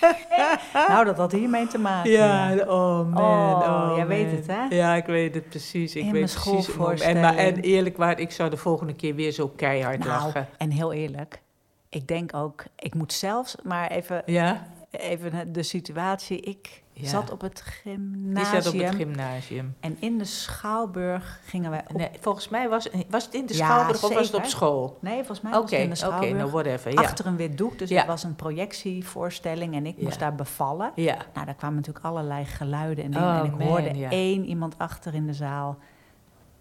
Nou, 0.89 1.05
dat 1.05 1.17
had 1.17 1.33
hiermee 1.33 1.67
te 1.67 1.79
maken. 1.79 2.11
ja, 2.11 2.55
oh 2.69 3.11
man. 3.13 3.17
Oh, 3.23 3.91
Oh, 3.91 3.97
jij 3.97 4.07
weet 4.07 4.31
het, 4.31 4.47
hè? 4.47 4.65
Ja, 4.77 4.95
ik 4.95 5.07
weet 5.07 5.35
het 5.35 5.49
precies. 5.49 5.95
Ik 5.97 6.05
In 6.05 6.13
weet 6.13 6.39
precies. 6.43 7.01
En, 7.01 7.21
maar, 7.21 7.37
en 7.37 7.57
eerlijk 7.61 7.97
waar, 7.97 8.19
ik 8.21 8.31
zou 8.31 8.51
de 8.51 8.57
volgende 8.57 8.95
keer 8.95 9.15
weer 9.15 9.31
zo 9.33 9.49
keihard 9.49 9.99
Nou, 9.99 10.11
lachen. 10.11 10.49
en 10.59 10.71
heel 10.71 10.93
eerlijk, 10.93 11.41
ik 11.89 12.07
denk 12.09 12.37
ook, 12.37 12.65
ik 12.77 12.95
moet 12.95 13.13
zelfs, 13.13 13.57
maar 13.63 13.91
even, 13.91 14.23
Ja? 14.27 14.67
even 14.91 15.53
de 15.53 15.63
situatie. 15.63 16.41
Ik 16.41 16.83
Ja. 17.03 17.09
zat 17.09 17.31
op 17.31 17.41
het 17.41 17.55
Die 17.65 17.93
gymnasium. 17.93 18.63
zat 18.63 18.73
op 18.75 18.81
het 18.81 18.95
gymnasium. 18.95 19.77
En 19.81 19.97
in 20.01 20.19
de 20.19 20.25
Schouwburg 20.25 21.41
gingen 21.45 21.71
wij 21.71 21.85
op... 21.89 21.97
Nee, 21.97 22.11
volgens 22.21 22.49
mij 22.49 22.69
was, 22.69 22.89
was 23.11 23.25
het 23.25 23.35
in 23.35 23.47
de 23.47 23.57
Ja, 23.57 23.65
Schouwburg 23.67 24.03
of 24.05 24.15
was 24.15 24.27
het 24.27 24.35
op 24.37 24.45
school? 24.45 24.99
Nee, 25.01 25.17
volgens 25.17 25.41
mij 25.41 25.53
was 25.53 25.61
het 25.63 25.71
in 25.73 25.79
de 25.79 25.85
oké, 25.87 25.95
Schouwburg. 25.97 26.33
nou 26.37 26.51
whatever. 26.51 26.93
Ja. 26.93 27.01
Achter 27.01 27.27
een 27.27 27.37
wit 27.37 27.59
doek, 27.59 27.79
dus 27.79 27.91
het 27.91 28.07
was 28.07 28.23
een 28.25 28.37
projectievoorstelling 28.37 29.75
en 29.75 29.87
ik 29.87 30.03
moest 30.03 30.19
daar 30.19 30.35
bevallen. 30.35 30.93
Ja. 30.95 31.17
Nou, 31.35 31.47
daar 31.47 31.55
kwamen 31.55 31.77
natuurlijk 31.77 32.05
allerlei 32.05 32.45
geluiden 32.45 33.05
en 33.05 33.11
dingen. 33.11 33.27
Oh, 33.29 33.39
en 33.39 33.45
ik 33.45 33.59
man, 33.59 33.67
hoorde 33.69 34.07
één 34.09 34.45
iemand 34.45 34.75
achter 34.79 35.15
in 35.15 35.27
de 35.27 35.35
zaal 35.35 35.79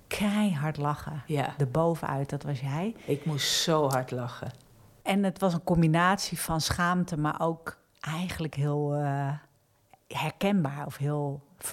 keihard 0.07 0.77
lachen. 0.77 1.23
ja, 1.25 1.53
De 1.57 1.65
bovenuit, 1.65 2.29
dat 2.29 2.43
was 2.43 2.59
jij. 2.59 2.95
ik 3.05 3.25
moest 3.25 3.47
zo 3.61 3.89
hard 3.89 4.11
lachen. 4.11 4.51
En 5.03 5.23
het 5.23 5.39
was 5.39 5.53
een 5.53 5.63
combinatie 5.63 6.39
van 6.39 6.61
schaamte, 6.61 7.17
maar 7.17 7.35
ook 7.41 7.77
eigenlijk 7.99 8.55
heel 8.55 8.93
eh, 8.95 9.27
herkenbaar 10.17 10.85
of 10.85 10.97
heel 10.97 11.41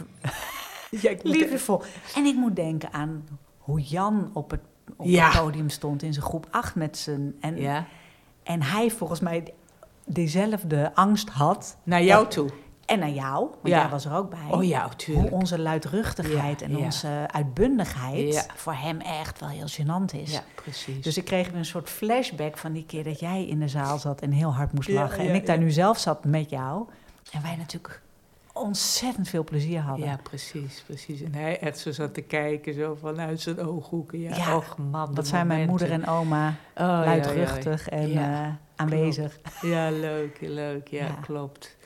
Ja, 0.91 1.15
liefdevol. 1.23 1.83
En 2.15 2.25
ik 2.25 2.35
moet 2.35 2.57
denken 2.57 2.93
aan 2.93 3.25
hoe 3.59 3.81
Jan 3.81 4.31
op 4.35 4.51
het, 4.51 4.61
op 4.97 5.07
Ja. 5.07 5.31
het 5.31 5.41
podium 5.41 5.69
stond 5.71 6.03
in 6.03 6.13
zijn 6.13 6.25
groep 6.25 6.47
8 6.51 6.75
met 6.75 6.99
zijn... 6.99 7.35
En, 7.41 7.57
Ja, 7.57 7.87
en 8.43 8.63
hij 8.63 8.91
volgens 8.91 9.21
mij 9.21 9.55
diezelfde 10.07 10.95
angst 10.95 11.29
had. 11.29 11.77
naar 11.83 12.03
jou 12.03 12.23
Dat- 12.23 12.31
toe. 12.33 12.51
En 12.87 12.99
naar 12.99 13.11
jou, 13.11 13.39
want 13.41 13.59
Ja. 13.63 13.81
jij 13.81 13.89
was 13.89 14.05
er 14.05 14.15
ook 14.15 14.31
bij. 14.31 14.47
Oh 14.51 14.65
ja, 14.65 14.89
hoe 15.07 15.31
onze 15.31 15.59
luidruchtigheid 15.59 16.61
Ja, 16.61 16.67
en 16.67 16.77
ja. 16.79 16.85
onze 16.85 17.09
uitbundigheid 17.27 18.49
voor 18.57 18.75
hem 18.75 19.01
echt 19.01 19.41
wel 19.41 19.49
heel 19.49 19.67
gênant 19.69 20.15
is. 20.21 20.33
Ja, 20.33 20.43
precies. 20.55 21.03
Dus 21.03 21.17
ik 21.17 21.25
kreeg 21.25 21.49
weer 21.49 21.59
een 21.59 21.65
soort 21.65 21.91
flashback 21.91 22.59
van 22.59 22.73
die 22.73 22.85
keer 22.87 23.05
dat 23.05 23.21
jij 23.21 23.47
in 23.47 23.61
de 23.61 23.69
zaal 23.69 23.99
zat 23.99 24.21
en 24.21 24.31
heel 24.33 24.55
hard 24.55 24.73
moest 24.73 24.89
lachen. 24.89 25.29
en 25.29 25.35
ik 25.35 25.47
daar 25.47 25.59
nu 25.59 25.71
zelf 25.71 25.99
zat 25.99 26.25
met 26.25 26.51
jou. 26.51 26.87
En 27.33 27.43
wij 27.43 27.57
natuurlijk 27.57 28.03
ontzettend 28.59 29.29
veel 29.29 29.45
plezier 29.45 29.81
hadden. 29.81 30.07
Ja, 30.07 30.19
precies, 30.23 30.83
precies. 30.87 31.23
En 31.23 31.35
hij 31.35 31.59
echt 31.61 31.79
zo 31.79 31.93
zat 31.93 32.15
te 32.15 32.21
kijken, 32.21 32.75
zo 32.75 32.97
vanuit 33.01 33.41
zijn 33.41 33.61
ooghoeken. 33.61 34.21
Ja, 34.21 34.37
Ja, 34.37 34.57
och 34.57 34.77
man. 34.91 35.15
Dat 35.15 35.27
zijn 35.27 35.47
mijn 35.47 35.69
moeder 35.69 35.91
en 35.91 36.07
oma 36.07 36.49
Oh, 36.49 36.55
ja, 36.75 37.05
luidruchtig 37.05 37.89
en 37.89 38.13
eh, 38.17 38.49
aanwezig. 38.77 39.39
Ja, 39.63 39.69
ja, 39.89 39.91
leuk, 39.99 40.39
leuk. 40.41 40.89
Ja, 40.89 41.07
klopt. 41.21 41.77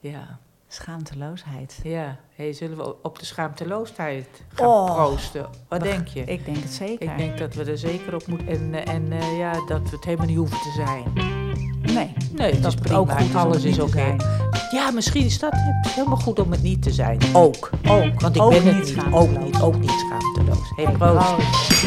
Ja, 0.00 0.38
Schaamteloosheid. 0.68 1.80
ja. 1.82 2.16
Hey, 2.34 2.52
zullen 2.52 2.76
we 2.76 3.02
op 3.02 3.18
de 3.18 3.24
schaamteloosheid 3.24 4.26
gaan 4.54 4.66
Oh. 4.68 4.94
proosten? 4.94 5.46
Wat 5.68 5.82
We- 5.82 5.88
denk 5.88 6.06
je? 6.08 6.20
Ik 6.24 6.44
denk 6.44 6.56
het 6.56 6.72
zeker. 6.72 7.10
Ik 7.10 7.16
denk 7.16 7.38
dat 7.38 7.54
we 7.54 7.64
er 7.64 7.78
zeker 7.78 8.14
op 8.14 8.26
moeten. 8.26 8.48
En, 8.48 8.74
eh, 8.74 8.94
en 8.94 9.12
eh, 9.12 9.38
ja, 9.38 9.52
dat 9.66 9.82
we 9.90 9.96
het 9.96 10.04
helemaal 10.04 10.26
niet 10.26 10.36
hoeven 10.36 10.58
te 10.58 10.72
zijn. 10.86 11.12
nee, 11.94 12.12
Nee, 12.32 12.60
dat 12.60 12.72
is 12.74 12.80
prima. 12.80 12.96
ook 12.98 13.10
goed 13.12 13.34
Alles 13.34 13.64
is 13.64 13.78
oké. 13.78 14.16
Ja, 14.72 14.90
misschien 14.90 15.24
is 15.24 15.38
dat 15.38 15.52
het 15.52 15.92
helemaal 15.92 16.16
goed 16.16 16.38
om 16.38 16.50
het 16.50 16.62
niet 16.62 16.82
te 16.82 16.92
zijn. 16.92 17.18
Ook. 17.32 17.70
Ook. 17.88 18.20
Want 18.20 18.36
ik 18.36 18.42
Ook 18.42 18.50
ben 18.50 18.76
het 18.76 18.84
niet. 18.84 18.96
Ook 19.10 19.44
niet. 19.44 19.60
Ook 19.60 19.78
niet 19.78 19.90
schaamteloos. 19.90 20.72
Hey, 20.76 20.92
proost. 20.92 21.84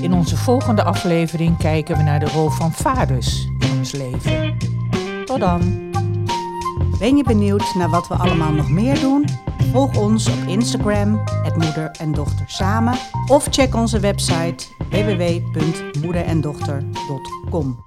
In 0.00 0.12
onze 0.12 0.36
volgende 0.36 0.82
aflevering 0.82 1.58
kijken 1.58 1.96
we 1.96 2.02
naar 2.02 2.20
de 2.20 2.28
rol 2.28 2.48
van 2.48 2.72
vaders 2.72 3.48
in 3.58 3.78
ons 3.78 3.92
leven. 3.92 4.56
Tot 5.24 5.40
dan. 5.40 5.90
Ben 6.98 7.16
je 7.16 7.24
benieuwd 7.24 7.74
naar 7.74 7.90
wat 7.90 8.08
we 8.08 8.14
allemaal 8.14 8.52
nog 8.52 8.70
meer 8.70 9.00
doen? 9.00 9.24
Volg 9.72 9.96
ons 9.96 10.28
op 10.28 10.38
Instagram, 10.46 11.22
het 11.42 11.56
moeder 11.56 11.90
en 11.90 12.12
dochter 12.12 12.44
samen. 12.48 12.94
Of 13.26 13.46
check 13.50 13.74
onze 13.74 14.00
website 14.00 14.66
www.moederendochter.com. 14.90 17.84